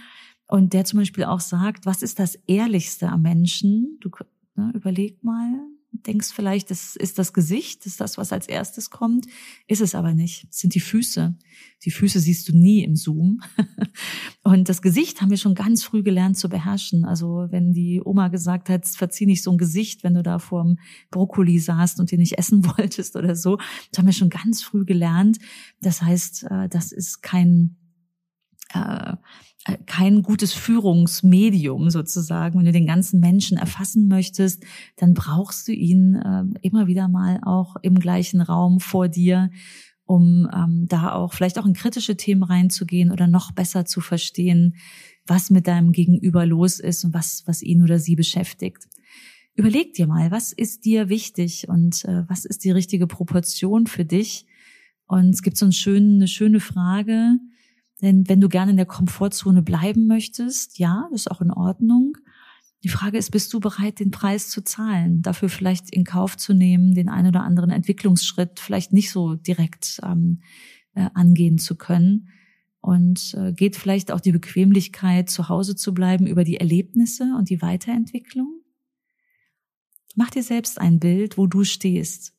und 0.55 0.73
der 0.73 0.85
zum 0.85 1.01
Beispiel 1.01 1.25
auch 1.25 1.40
sagt, 1.40 1.85
was 1.85 2.01
ist 2.01 2.21
das 2.21 2.37
Ehrlichste 2.47 3.09
am 3.09 3.23
Menschen? 3.23 3.99
Du 4.01 4.09
ne, 4.55 4.71
überleg 4.73 5.25
mal, 5.25 5.51
denkst 5.90 6.29
vielleicht, 6.33 6.71
das 6.71 6.95
ist 6.95 7.19
das 7.19 7.33
Gesicht, 7.33 7.81
das 7.81 7.87
ist 7.87 8.01
das, 8.01 8.19
was 8.19 8.33
als 8.33 8.47
erstes 8.47 8.90
kommt. 8.90 9.27
Ist 9.67 9.81
es 9.81 9.97
aber 9.97 10.14
nicht. 10.14 10.47
Es 10.49 10.61
sind 10.61 10.77
die 10.77 10.81
Füße. 10.81 11.37
Die 11.83 11.90
Füße 11.90 12.21
siehst 12.21 12.49
du 12.49 12.57
nie 12.57 12.85
im 12.85 12.95
Zoom. 12.95 13.40
Und 14.45 14.69
das 14.69 14.81
Gesicht 14.81 15.21
haben 15.21 15.31
wir 15.31 15.38
schon 15.38 15.57
ganz 15.57 15.83
früh 15.83 16.05
gelernt 16.05 16.38
zu 16.38 16.49
beherrschen. 16.49 17.05
Also 17.05 17.49
wenn 17.51 17.73
die 17.73 18.01
Oma 18.05 18.29
gesagt 18.29 18.69
hat, 18.69 18.87
verzieh 18.87 19.27
nicht 19.27 19.43
so 19.43 19.51
ein 19.51 19.59
Gesicht, 19.59 20.05
wenn 20.05 20.14
du 20.14 20.23
da 20.23 20.38
vorm 20.38 20.79
Brokkoli 21.11 21.59
saßt 21.59 21.99
und 21.99 22.12
den 22.12 22.21
nicht 22.21 22.38
essen 22.38 22.64
wolltest 22.79 23.17
oder 23.17 23.35
so, 23.35 23.57
das 23.90 23.99
haben 23.99 24.07
wir 24.07 24.12
schon 24.12 24.31
ganz 24.31 24.62
früh 24.62 24.85
gelernt. 24.85 25.38
Das 25.81 26.01
heißt, 26.01 26.45
äh, 26.49 26.69
das 26.69 26.93
ist 26.93 27.23
kein 27.23 27.75
äh, 28.74 29.16
kein 29.87 30.22
gutes 30.22 30.52
Führungsmedium 30.52 31.88
sozusagen. 31.90 32.58
Wenn 32.58 32.66
du 32.66 32.72
den 32.72 32.87
ganzen 32.87 33.20
Menschen 33.20 33.56
erfassen 33.56 34.08
möchtest, 34.08 34.62
dann 34.96 35.14
brauchst 35.14 35.68
du 35.68 35.72
ihn 35.72 36.16
äh, 36.16 36.44
immer 36.60 36.87
wieder 36.87 37.08
mal 37.08 37.40
auch 37.44 37.76
im 37.82 37.94
gleichen 37.98 38.40
Raum 38.40 38.80
vor 38.80 39.08
dir, 39.08 39.50
um 40.04 40.50
ähm, 40.54 40.87
da 40.88 41.12
auch 41.12 41.32
vielleicht 41.32 41.58
auch 41.58 41.64
in 41.64 41.72
kritische 41.72 42.16
Themen 42.16 42.42
reinzugehen 42.42 43.10
oder 43.10 43.26
noch 43.26 43.52
besser 43.52 43.87
zu 43.87 44.02
verstehen, 44.02 44.76
was 45.26 45.48
mit 45.48 45.66
deinem 45.66 45.92
Gegenüber 45.92 46.44
los 46.44 46.78
ist 46.78 47.04
und 47.04 47.14
was, 47.14 47.42
was 47.46 47.62
ihn 47.62 47.82
oder 47.82 47.98
sie 47.98 48.16
beschäftigt. 48.16 48.87
Überleg 49.56 49.94
dir 49.94 50.06
mal, 50.06 50.30
was 50.30 50.52
ist 50.52 50.84
dir 50.84 51.08
wichtig 51.08 51.68
und 51.68 52.04
äh, 52.04 52.28
was 52.28 52.44
ist 52.44 52.64
die 52.64 52.72
richtige 52.72 53.06
Proportion 53.06 53.87
für 53.87 54.04
dich? 54.04 54.44
Und 55.06 55.30
es 55.30 55.42
gibt 55.42 55.56
so 55.56 55.64
einen 55.64 55.72
schönen, 55.72 56.16
eine 56.16 56.28
schöne 56.28 56.60
Frage, 56.60 57.38
denn 58.05 58.29
wenn 58.29 58.40
du 58.40 58.49
gerne 58.49 58.73
in 58.73 58.77
der 58.77 58.87
Komfortzone 58.87 59.62
bleiben 59.62 60.07
möchtest, 60.07 60.79
ja, 60.79 61.09
das 61.11 61.23
ist 61.23 61.31
auch 61.31 61.40
in 61.40 61.51
Ordnung. 61.51 62.17
Die 62.83 62.88
Frage 62.88 63.17
ist, 63.17 63.31
bist 63.31 63.53
du 63.53 63.61
bereit, 63.61 63.99
den 63.99 64.11
Preis 64.11 64.51
zu 64.51 64.62
zahlen, 64.62 65.23
dafür 65.23 65.49
vielleicht 65.49 65.90
in 65.90 66.05
Kauf 66.05 66.37
zu 66.37 66.53
nehmen, 66.53 66.95
den 66.95 67.09
einen 67.09 67.29
oder 67.29 67.43
anderen 67.43 67.71
Entwicklungsschritt 67.71 68.61
vielleicht 68.61 68.93
nicht 68.93 69.11
so 69.11 69.37
direkt 69.37 70.01
ähm, 70.03 70.43
äh, 70.95 71.09
angehen 71.14 71.59
zu 71.59 71.77
können? 71.77 72.29
Und 72.81 73.35
äh, 73.38 73.55
geht 73.55 73.77
vielleicht 73.77 74.12
auch 74.12 74.21
die 74.21 74.33
Bequemlichkeit, 74.33 75.31
zu 75.31 75.49
Hause 75.49 75.75
zu 75.75 75.95
bleiben, 75.95 76.27
über 76.27 76.45
die 76.45 76.59
Erlebnisse 76.59 77.35
und 77.38 77.49
die 77.49 77.62
Weiterentwicklung? 77.62 78.61
Mach 80.14 80.29
dir 80.29 80.43
selbst 80.43 80.79
ein 80.79 81.01
Bild, 81.01 81.38
wo 81.38 81.47
du 81.47 81.64
stehst. 81.64 82.34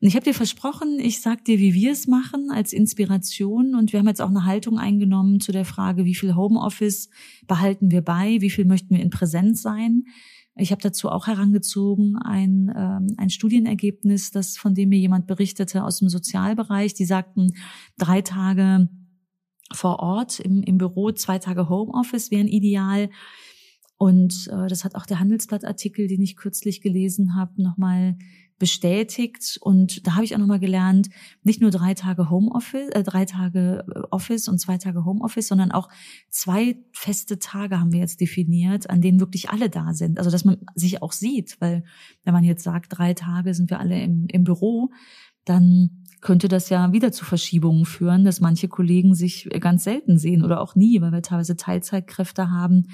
Und 0.00 0.08
ich 0.08 0.16
habe 0.16 0.24
dir 0.24 0.34
versprochen, 0.34 0.98
ich 0.98 1.20
sag 1.20 1.44
dir, 1.44 1.58
wie 1.58 1.74
wir 1.74 1.92
es 1.92 2.06
machen 2.06 2.50
als 2.50 2.72
Inspiration. 2.72 3.74
Und 3.74 3.92
wir 3.92 4.00
haben 4.00 4.08
jetzt 4.08 4.20
auch 4.20 4.28
eine 4.28 4.44
Haltung 4.44 4.78
eingenommen 4.78 5.40
zu 5.40 5.52
der 5.52 5.64
Frage, 5.64 6.04
wie 6.04 6.14
viel 6.14 6.34
Homeoffice 6.34 7.08
behalten 7.46 7.90
wir 7.90 8.02
bei, 8.02 8.40
wie 8.40 8.50
viel 8.50 8.64
möchten 8.64 8.94
wir 8.94 9.02
in 9.02 9.10
Präsenz 9.10 9.62
sein. 9.62 10.04
Ich 10.56 10.70
habe 10.70 10.82
dazu 10.82 11.08
auch 11.08 11.26
herangezogen 11.26 12.16
ein, 12.16 12.72
ähm, 12.76 13.14
ein 13.16 13.30
Studienergebnis, 13.30 14.30
das 14.30 14.56
von 14.56 14.74
dem 14.74 14.90
mir 14.90 14.98
jemand 14.98 15.26
berichtete 15.26 15.82
aus 15.82 15.98
dem 15.98 16.08
Sozialbereich. 16.08 16.94
Die 16.94 17.06
sagten, 17.06 17.52
drei 17.98 18.22
Tage 18.22 18.88
vor 19.72 19.98
Ort 19.98 20.38
im, 20.38 20.62
im 20.62 20.78
Büro, 20.78 21.10
zwei 21.10 21.38
Tage 21.38 21.68
Homeoffice 21.68 22.30
wären 22.30 22.46
ideal. 22.46 23.10
Und 24.04 24.50
äh, 24.52 24.68
das 24.68 24.84
hat 24.84 24.96
auch 24.96 25.06
der 25.06 25.18
Handelsblattartikel, 25.18 26.08
den 26.08 26.20
ich 26.20 26.36
kürzlich 26.36 26.82
gelesen 26.82 27.34
habe, 27.34 27.62
nochmal 27.62 28.18
bestätigt. 28.58 29.58
Und 29.62 30.06
da 30.06 30.16
habe 30.16 30.26
ich 30.26 30.34
auch 30.34 30.38
nochmal 30.38 30.60
gelernt, 30.60 31.08
nicht 31.42 31.62
nur 31.62 31.70
drei 31.70 31.94
Tage 31.94 32.28
Homeoffice, 32.28 32.90
äh, 32.90 33.02
drei 33.02 33.24
Tage 33.24 33.82
äh, 33.88 34.00
Office 34.10 34.46
und 34.48 34.58
zwei 34.58 34.76
Tage 34.76 35.06
Homeoffice, 35.06 35.48
sondern 35.48 35.72
auch 35.72 35.88
zwei 36.28 36.76
feste 36.92 37.38
Tage 37.38 37.80
haben 37.80 37.92
wir 37.92 38.00
jetzt 38.00 38.20
definiert, 38.20 38.90
an 38.90 39.00
denen 39.00 39.20
wirklich 39.20 39.48
alle 39.48 39.70
da 39.70 39.94
sind. 39.94 40.18
Also 40.18 40.30
dass 40.30 40.44
man 40.44 40.58
sich 40.74 41.00
auch 41.00 41.12
sieht, 41.12 41.56
weil 41.62 41.82
wenn 42.24 42.34
man 42.34 42.44
jetzt 42.44 42.62
sagt, 42.62 42.98
drei 42.98 43.14
Tage 43.14 43.54
sind 43.54 43.70
wir 43.70 43.80
alle 43.80 44.02
im, 44.02 44.26
im 44.30 44.44
Büro, 44.44 44.90
dann 45.46 46.04
könnte 46.20 46.48
das 46.48 46.68
ja 46.68 46.92
wieder 46.92 47.10
zu 47.10 47.24
Verschiebungen 47.24 47.86
führen, 47.86 48.22
dass 48.26 48.42
manche 48.42 48.68
Kollegen 48.68 49.14
sich 49.14 49.48
ganz 49.60 49.84
selten 49.84 50.18
sehen 50.18 50.44
oder 50.44 50.60
auch 50.60 50.74
nie, 50.74 51.00
weil 51.00 51.12
wir 51.12 51.22
teilweise 51.22 51.56
Teilzeitkräfte 51.56 52.50
haben, 52.50 52.88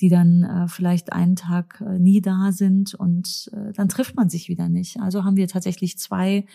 die 0.00 0.08
dann 0.08 0.44
äh, 0.44 0.68
vielleicht 0.68 1.12
einen 1.12 1.36
Tag 1.36 1.82
äh, 1.86 1.98
nie 1.98 2.20
da 2.20 2.52
sind 2.52 2.94
und 2.94 3.50
äh, 3.52 3.72
dann 3.72 3.88
trifft 3.88 4.14
man 4.16 4.28
sich 4.28 4.48
wieder 4.48 4.68
nicht. 4.68 5.00
Also 5.00 5.24
haben 5.24 5.36
wir 5.36 5.48
tatsächlich 5.48 5.98
zwei 5.98 6.46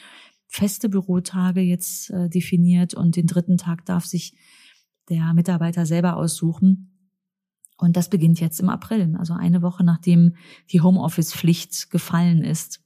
feste 0.48 0.90
Bürotage 0.90 1.62
jetzt 1.62 2.12
äh, 2.12 2.30
definiert 2.30 2.94
und 2.94 3.16
den 3.16 3.26
dritten 3.26 3.58
Tag 3.58 3.86
darf 3.86 4.06
sich 4.06 4.36
der 5.10 5.34
Mitarbeiter 5.34 5.86
selber 5.86 6.18
aussuchen. 6.18 6.88
Und 7.78 7.98
das 7.98 8.10
beginnt 8.10 8.40
jetzt 8.40 8.60
im 8.60 8.70
April, 8.70 9.16
also 9.18 9.34
eine 9.34 9.64
Woche 9.64 9.84
nachdem 9.84 10.36
die 10.72 10.82
Homeoffice-Pflicht 10.82 11.90
gefallen 11.90 12.44
ist. 12.44 12.84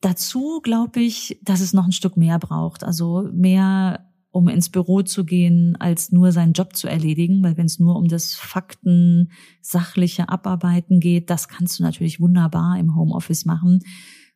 Dazu 0.00 0.60
glaube 0.62 1.00
ich, 1.00 1.38
dass 1.42 1.60
es 1.60 1.74
noch 1.74 1.84
ein 1.84 1.92
Stück 1.92 2.16
mehr 2.16 2.38
braucht, 2.38 2.82
also 2.82 3.28
mehr 3.32 4.10
um 4.34 4.48
ins 4.48 4.68
Büro 4.68 5.02
zu 5.02 5.24
gehen, 5.24 5.76
als 5.78 6.10
nur 6.10 6.32
seinen 6.32 6.54
Job 6.54 6.74
zu 6.74 6.88
erledigen, 6.88 7.44
weil 7.44 7.56
wenn 7.56 7.66
es 7.66 7.78
nur 7.78 7.94
um 7.94 8.08
das 8.08 8.34
Fakten, 8.34 9.30
sachliche 9.60 10.28
Abarbeiten 10.28 10.98
geht, 10.98 11.30
das 11.30 11.46
kannst 11.46 11.78
du 11.78 11.84
natürlich 11.84 12.18
wunderbar 12.18 12.76
im 12.76 12.96
Homeoffice 12.96 13.44
machen. 13.44 13.78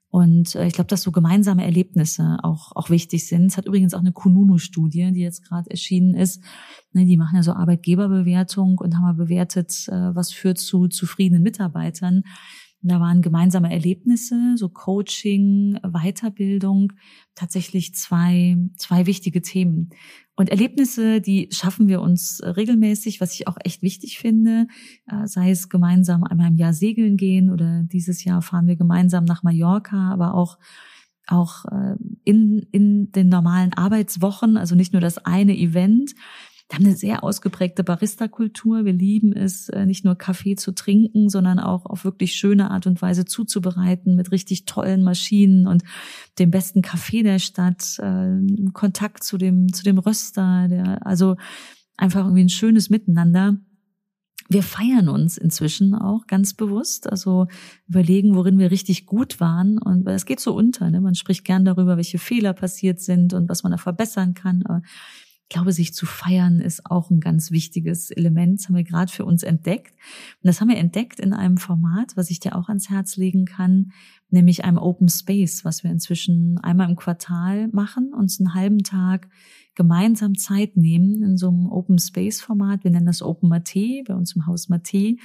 Und 0.09 0.55
äh, 0.55 0.69
ich 0.69 0.75
glaube, 0.75 0.87
dass 0.87 1.03
so 1.03 1.11
gemeinsame 1.11 1.65
Erlebnisse 1.65 2.39
auch, 2.45 2.71
auch 2.77 2.91
wichtig 2.91 3.27
sind. 3.27 3.47
Es 3.47 3.57
hat 3.57 3.67
übrigens 3.67 3.93
auch 3.93 3.99
eine 3.99 4.13
Kununu-Studie, 4.13 5.11
die 5.13 5.21
jetzt 5.21 5.45
gerade 5.45 5.69
erschienen 5.69 6.15
ist. 6.15 6.45
Ne, 6.93 7.05
die 7.05 7.17
machen 7.17 7.35
ja 7.35 7.43
so 7.43 7.55
Arbeitgeberbewertung 7.55 8.79
und 8.79 8.95
haben 8.95 9.03
mal 9.03 9.15
bewertet, 9.15 9.89
äh, 9.89 10.15
was 10.15 10.33
führt 10.33 10.59
zu 10.59 10.87
zufriedenen 10.87 11.43
Mitarbeitern. 11.43 12.23
Da 12.81 13.01
waren 13.01 13.23
gemeinsame 13.23 13.73
Erlebnisse, 13.73 14.55
so 14.57 14.69
Coaching, 14.69 15.81
Weiterbildung, 15.83 16.93
tatsächlich 17.35 17.95
zwei, 17.95 18.57
zwei 18.77 19.07
wichtige 19.07 19.43
Themen. 19.43 19.91
Und 20.37 20.51
Erlebnisse, 20.51 21.21
die 21.21 21.49
schaffen 21.51 21.89
wir 21.89 22.01
uns 22.01 22.41
regelmäßig, 22.45 23.21
was 23.21 23.35
ich 23.35 23.49
auch 23.49 23.57
echt 23.65 23.83
wichtig 23.83 24.19
finde, 24.19 24.69
äh, 25.07 25.27
sei 25.27 25.51
es 25.51 25.69
gemeinsam 25.69 26.23
einmal 26.23 26.49
im 26.49 26.57
Jahr 26.57 26.73
segeln 26.73 27.17
gehen 27.17 27.51
oder 27.51 27.83
dieses 27.83 28.23
Jahr 28.23 28.43
fahren 28.43 28.69
wir 28.69 28.77
gemeinsam 28.77 29.25
nach 29.25 29.43
Mallorca, 29.43 30.13
aber 30.13 30.35
auch 30.35 30.59
auch 31.31 31.67
äh, 31.67 31.97
in, 32.25 32.67
in 32.73 33.13
den 33.13 33.29
normalen 33.29 33.75
Arbeitswochen, 33.75 34.57
also 34.57 34.75
nicht 34.75 34.93
nur 34.93 35.03
das 35.03 35.19
eine 35.19 35.57
Event, 35.57 36.15
wir 36.69 36.77
haben 36.77 36.85
eine 36.85 36.97
sehr 36.97 37.25
ausgeprägte 37.25 37.83
Barista-Kultur. 37.83 38.85
Wir 38.85 38.93
lieben 38.93 39.33
es, 39.33 39.71
äh, 39.71 39.87
nicht 39.87 40.05
nur 40.05 40.17
Kaffee 40.17 40.55
zu 40.55 40.73
trinken, 40.73 41.31
sondern 41.31 41.59
auch 41.59 41.87
auf 41.87 42.05
wirklich 42.05 42.35
schöne 42.35 42.71
Art 42.71 42.87
und 42.87 43.01
Weise 43.01 43.25
zuzubereiten 43.25 44.15
mit 44.17 44.33
richtig 44.33 44.67
tollen 44.67 45.03
Maschinen 45.03 45.67
und 45.67 45.83
dem 46.39 46.51
besten 46.51 46.83
Kaffee 46.83 47.23
der 47.23 47.39
Stadt, 47.39 47.99
äh, 48.01 48.37
Kontakt 48.75 49.25
zu 49.25 49.39
dem, 49.39 49.73
zu 49.73 49.83
dem 49.83 49.97
Röster, 49.99 50.69
der, 50.69 51.07
also 51.07 51.37
einfach 51.97 52.25
irgendwie 52.25 52.45
ein 52.45 52.51
schönes 52.51 52.91
Miteinander. 52.91 53.57
Wir 54.51 54.63
feiern 54.63 55.09
uns 55.09 55.39
inzwischen 55.39 55.95
auch 55.95 56.27
ganz 56.27 56.53
bewusst, 56.53 57.11
also 57.11 57.49
überlegen, 57.87 58.35
worin 58.35 58.59
wir 58.59 58.71
richtig 58.71 59.07
gut 59.07 59.41
waren. 59.41 59.79
Und 59.79 60.07
es 60.07 60.27
geht 60.27 60.41
so 60.41 60.55
unter. 60.55 60.91
Ne? 60.91 61.01
Man 61.01 61.15
spricht 61.15 61.45
gern 61.45 61.65
darüber, 61.65 61.97
welche 61.97 62.19
Fehler 62.19 62.53
passiert 62.53 63.01
sind 63.01 63.33
und 63.33 63.49
was 63.49 63.63
man 63.63 63.73
da 63.73 63.79
verbessern 63.79 64.35
kann. 64.35 64.63
Aber 64.65 64.83
ich 65.49 65.55
glaube, 65.55 65.73
sich 65.73 65.95
zu 65.95 66.05
feiern 66.05 66.61
ist 66.61 66.85
auch 66.85 67.09
ein 67.09 67.21
ganz 67.21 67.51
wichtiges 67.51 68.11
Element. 68.11 68.61
Das 68.61 68.69
haben 68.69 68.77
wir 68.77 68.85
gerade 68.85 69.11
für 69.11 69.25
uns 69.25 69.43
entdeckt. 69.43 69.93
Und 70.43 70.47
das 70.47 70.61
haben 70.61 70.69
wir 70.69 70.77
entdeckt 70.77 71.19
in 71.19 71.33
einem 71.33 71.57
Format, 71.57 72.19
was 72.19 72.29
ich 72.29 72.39
dir 72.39 72.55
auch 72.55 72.69
ans 72.69 72.91
Herz 72.91 73.17
legen 73.17 73.47
kann, 73.47 73.93
nämlich 74.29 74.65
einem 74.65 74.77
Open 74.77 75.09
Space, 75.09 75.65
was 75.65 75.83
wir 75.83 75.91
inzwischen 75.91 76.59
einmal 76.59 76.91
im 76.91 76.97
Quartal 76.97 77.69
machen, 77.69 78.13
uns 78.13 78.39
einen 78.39 78.53
halben 78.53 78.83
Tag 78.83 79.31
gemeinsam 79.75 80.37
Zeit 80.37 80.77
nehmen 80.77 81.23
in 81.23 81.39
so 81.39 81.49
einem 81.49 81.73
Open 81.73 81.99
Space 81.99 82.43
Format. 82.43 82.85
Wir 82.85 82.91
nennen 82.91 83.07
das 83.07 83.23
Open 83.23 83.49
Mate, 83.49 84.03
bei 84.07 84.15
uns 84.15 84.37
im 84.37 84.45
Haus 84.45 84.69
Mate 84.69 85.17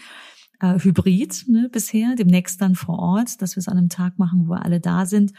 äh, 0.64 0.80
hybrid 0.80 1.44
ne, 1.48 1.68
bisher, 1.70 2.16
demnächst 2.16 2.62
dann 2.62 2.76
vor 2.76 2.98
Ort, 2.98 3.42
dass 3.42 3.58
wir 3.58 3.60
es 3.60 3.68
an 3.68 3.78
einem 3.78 3.90
Tag 3.90 4.18
machen, 4.18 4.48
wo 4.48 4.54
alle 4.54 4.80
da 4.80 5.06
sind. 5.06 5.34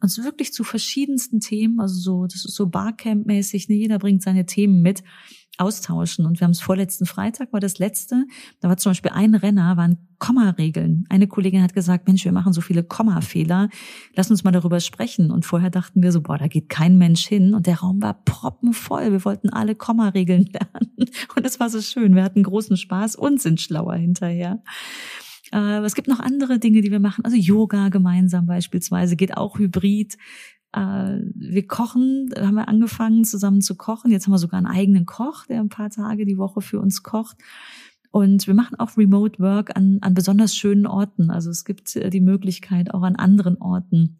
Uns 0.00 0.16
wirklich 0.24 0.54
zu 0.54 0.64
verschiedensten 0.64 1.40
Themen, 1.40 1.80
also 1.80 2.00
so, 2.00 2.26
das 2.26 2.46
ist 2.46 2.54
so 2.54 2.66
Barcamp-mäßig, 2.66 3.68
ne, 3.68 3.74
jeder 3.74 3.98
bringt 3.98 4.22
seine 4.22 4.46
Themen 4.46 4.80
mit 4.80 5.02
austauschen. 5.58 6.26
Und 6.26 6.40
wir 6.40 6.44
haben 6.44 6.52
es 6.52 6.60
vorletzten 6.60 7.06
Freitag, 7.06 7.52
war 7.52 7.60
das 7.60 7.78
letzte. 7.78 8.24
Da 8.60 8.68
war 8.68 8.76
zum 8.76 8.90
Beispiel 8.90 9.12
ein 9.12 9.34
Renner, 9.34 9.76
waren 9.76 9.98
Komma-Regeln. 10.18 11.04
Eine 11.08 11.26
Kollegin 11.26 11.62
hat 11.62 11.74
gesagt, 11.74 12.06
Mensch, 12.06 12.24
wir 12.24 12.32
machen 12.32 12.52
so 12.52 12.60
viele 12.60 12.82
Komma-Fehler. 12.82 13.68
Lass 14.14 14.30
uns 14.30 14.44
mal 14.44 14.52
darüber 14.52 14.80
sprechen. 14.80 15.30
Und 15.30 15.44
vorher 15.44 15.70
dachten 15.70 16.02
wir 16.02 16.12
so, 16.12 16.20
boah, 16.20 16.38
da 16.38 16.46
geht 16.46 16.68
kein 16.68 16.98
Mensch 16.98 17.26
hin. 17.26 17.54
Und 17.54 17.66
der 17.66 17.80
Raum 17.80 18.02
war 18.02 18.14
proppenvoll. 18.24 19.12
Wir 19.12 19.24
wollten 19.24 19.50
alle 19.50 19.74
Komma-Regeln 19.74 20.44
lernen. 20.52 21.10
Und 21.34 21.46
es 21.46 21.60
war 21.60 21.68
so 21.70 21.80
schön. 21.80 22.14
Wir 22.14 22.24
hatten 22.24 22.42
großen 22.42 22.76
Spaß 22.76 23.16
und 23.16 23.40
sind 23.40 23.60
schlauer 23.60 23.94
hinterher. 23.94 24.62
Äh, 25.52 25.80
es 25.84 25.94
gibt 25.94 26.08
noch 26.08 26.20
andere 26.20 26.58
Dinge, 26.58 26.80
die 26.80 26.90
wir 26.90 27.00
machen. 27.00 27.24
Also 27.24 27.36
Yoga 27.36 27.88
gemeinsam 27.88 28.46
beispielsweise 28.46 29.16
geht 29.16 29.36
auch 29.36 29.58
hybrid. 29.58 30.16
Äh, 30.72 31.20
wir 31.34 31.66
kochen, 31.66 32.30
haben 32.36 32.54
wir 32.54 32.68
angefangen 32.68 33.24
zusammen 33.24 33.60
zu 33.60 33.76
kochen. 33.76 34.10
Jetzt 34.10 34.26
haben 34.26 34.32
wir 34.32 34.38
sogar 34.38 34.58
einen 34.58 34.66
eigenen 34.66 35.06
Koch, 35.06 35.46
der 35.46 35.60
ein 35.60 35.68
paar 35.68 35.90
Tage 35.90 36.26
die 36.26 36.38
Woche 36.38 36.60
für 36.60 36.80
uns 36.80 37.02
kocht. 37.02 37.36
Und 38.12 38.46
wir 38.46 38.54
machen 38.54 38.78
auch 38.78 38.96
Remote 38.96 39.38
Work 39.38 39.76
an, 39.76 39.98
an 40.00 40.14
besonders 40.14 40.56
schönen 40.56 40.86
Orten. 40.86 41.30
Also 41.30 41.50
es 41.50 41.64
gibt 41.64 41.94
äh, 41.96 42.10
die 42.10 42.20
Möglichkeit, 42.20 42.92
auch 42.92 43.02
an 43.02 43.16
anderen 43.16 43.58
Orten 43.58 44.16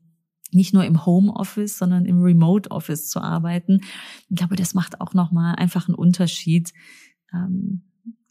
nicht 0.52 0.74
nur 0.74 0.84
im 0.84 1.06
Home 1.06 1.32
Office, 1.32 1.78
sondern 1.78 2.04
im 2.06 2.22
Remote 2.22 2.70
Office 2.70 3.08
zu 3.08 3.20
arbeiten. 3.20 3.80
Ich 4.28 4.36
glaube, 4.36 4.56
das 4.56 4.74
macht 4.74 5.00
auch 5.00 5.14
nochmal 5.14 5.54
einfach 5.56 5.88
einen 5.88 5.94
Unterschied, 5.94 6.72
ähm, 7.32 7.82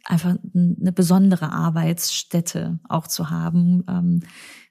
einfach 0.09 0.37
eine 0.55 0.91
besondere 0.91 1.51
Arbeitsstätte 1.51 2.79
auch 2.89 3.07
zu 3.07 3.29
haben, 3.29 3.83
ähm, 3.87 4.21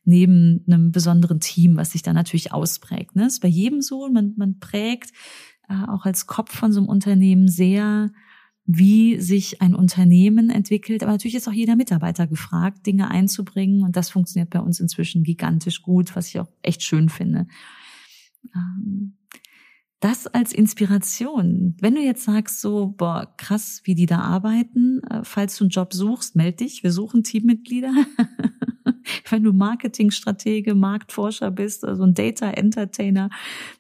neben 0.05 0.65
einem 0.67 0.91
besonderen 0.91 1.39
Team, 1.39 1.77
was 1.77 1.93
sich 1.93 2.03
da 2.03 2.13
natürlich 2.13 2.53
ausprägt. 2.53 3.15
Ne? 3.15 3.27
ist 3.27 3.41
bei 3.41 3.49
jedem 3.49 3.81
so, 3.81 4.09
man, 4.09 4.35
man 4.37 4.59
prägt 4.59 5.13
äh, 5.69 5.75
auch 5.87 6.07
als 6.07 6.27
Kopf 6.27 6.55
von 6.55 6.73
so 6.73 6.81
einem 6.81 6.89
Unternehmen 6.89 7.47
sehr, 7.47 8.11
wie 8.65 9.21
sich 9.21 9.63
ein 9.63 9.75
Unternehmen 9.75 10.51
entwickelt. 10.51 11.03
Aber 11.03 11.13
natürlich 11.13 11.37
ist 11.37 11.47
auch 11.47 11.53
jeder 11.53 11.77
Mitarbeiter 11.77 12.27
gefragt, 12.27 12.87
Dinge 12.87 13.11
einzubringen. 13.11 13.83
Und 13.83 13.97
das 13.97 14.11
funktioniert 14.11 14.51
bei 14.51 14.61
uns 14.61 14.81
inzwischen 14.81 15.23
gigantisch 15.23 15.83
gut, 15.83 16.17
was 16.17 16.29
ich 16.29 16.41
auch 16.41 16.49
echt 16.63 16.83
schön 16.83 17.09
finde. 17.09 17.47
Ähm, 18.55 19.17
das 20.01 20.29
als 20.29 20.53
Inspiration. 20.53 21.77
Wenn 21.81 21.95
du 21.95 22.01
jetzt 22.01 22.25
sagst 22.25 22.61
so, 22.61 22.95
boah, 22.97 23.35
krass, 23.37 23.81
wie 23.85 23.95
die 23.95 24.07
da 24.07 24.21
arbeiten, 24.21 25.01
äh, 25.11 25.23
falls 25.25 25.57
du 25.57 25.65
einen 25.65 25.71
Job 25.71 25.93
suchst, 25.93 26.37
meld 26.37 26.61
dich, 26.61 26.83
wir 26.83 26.93
suchen 26.93 27.25
Teammitglieder. 27.25 27.93
Wenn 29.31 29.43
du 29.43 29.53
Marketingstratege, 29.53 30.75
Marktforscher 30.75 31.51
bist, 31.51 31.85
also 31.85 32.05
ein 32.05 32.15
Data 32.15 32.51
Entertainer, 32.51 33.31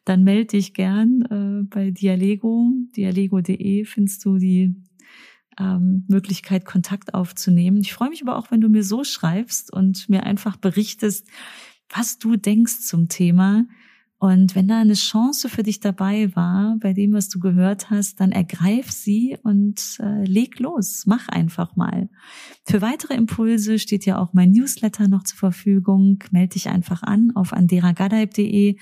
dann 0.04 0.24
melde 0.24 0.56
dich 0.56 0.74
gern 0.74 1.22
äh, 1.22 1.64
bei 1.68 1.90
Dialego. 1.90 2.70
Dialego.de 2.96 3.84
findest 3.84 4.24
du 4.24 4.38
die 4.38 4.74
ähm, 5.58 6.04
Möglichkeit, 6.08 6.64
Kontakt 6.64 7.14
aufzunehmen. 7.14 7.78
Ich 7.78 7.92
freue 7.92 8.10
mich 8.10 8.22
aber 8.22 8.36
auch, 8.36 8.50
wenn 8.50 8.60
du 8.60 8.68
mir 8.68 8.82
so 8.82 9.04
schreibst 9.04 9.72
und 9.72 10.08
mir 10.08 10.24
einfach 10.24 10.56
berichtest, 10.56 11.28
was 11.88 12.18
du 12.18 12.36
denkst 12.36 12.80
zum 12.80 13.08
Thema 13.08 13.66
und 14.18 14.56
wenn 14.56 14.66
da 14.66 14.80
eine 14.80 14.94
Chance 14.94 15.48
für 15.48 15.62
dich 15.62 15.78
dabei 15.78 16.34
war, 16.34 16.76
bei 16.80 16.92
dem, 16.92 17.12
was 17.12 17.28
du 17.28 17.38
gehört 17.38 17.88
hast, 17.88 18.18
dann 18.20 18.32
ergreif 18.32 18.90
sie 18.90 19.36
und 19.44 19.80
äh, 20.00 20.24
leg 20.24 20.58
los. 20.58 21.04
Mach 21.06 21.28
einfach 21.28 21.76
mal. 21.76 22.08
Für 22.64 22.82
weitere 22.82 23.14
Impulse 23.14 23.78
steht 23.78 24.06
ja 24.06 24.18
auch 24.18 24.32
mein 24.32 24.50
Newsletter 24.50 25.06
noch 25.06 25.22
zur 25.22 25.38
Verfügung. 25.38 26.18
Meld 26.32 26.56
dich 26.56 26.68
einfach 26.68 27.04
an 27.04 27.30
auf 27.36 27.52
anderagadaib.de. 27.52 28.76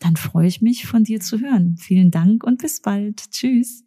Dann 0.00 0.16
freue 0.16 0.48
ich 0.48 0.60
mich, 0.60 0.86
von 0.86 1.04
dir 1.04 1.20
zu 1.20 1.40
hören. 1.40 1.76
Vielen 1.78 2.10
Dank 2.10 2.44
und 2.44 2.60
bis 2.60 2.82
bald. 2.82 3.30
Tschüss. 3.30 3.84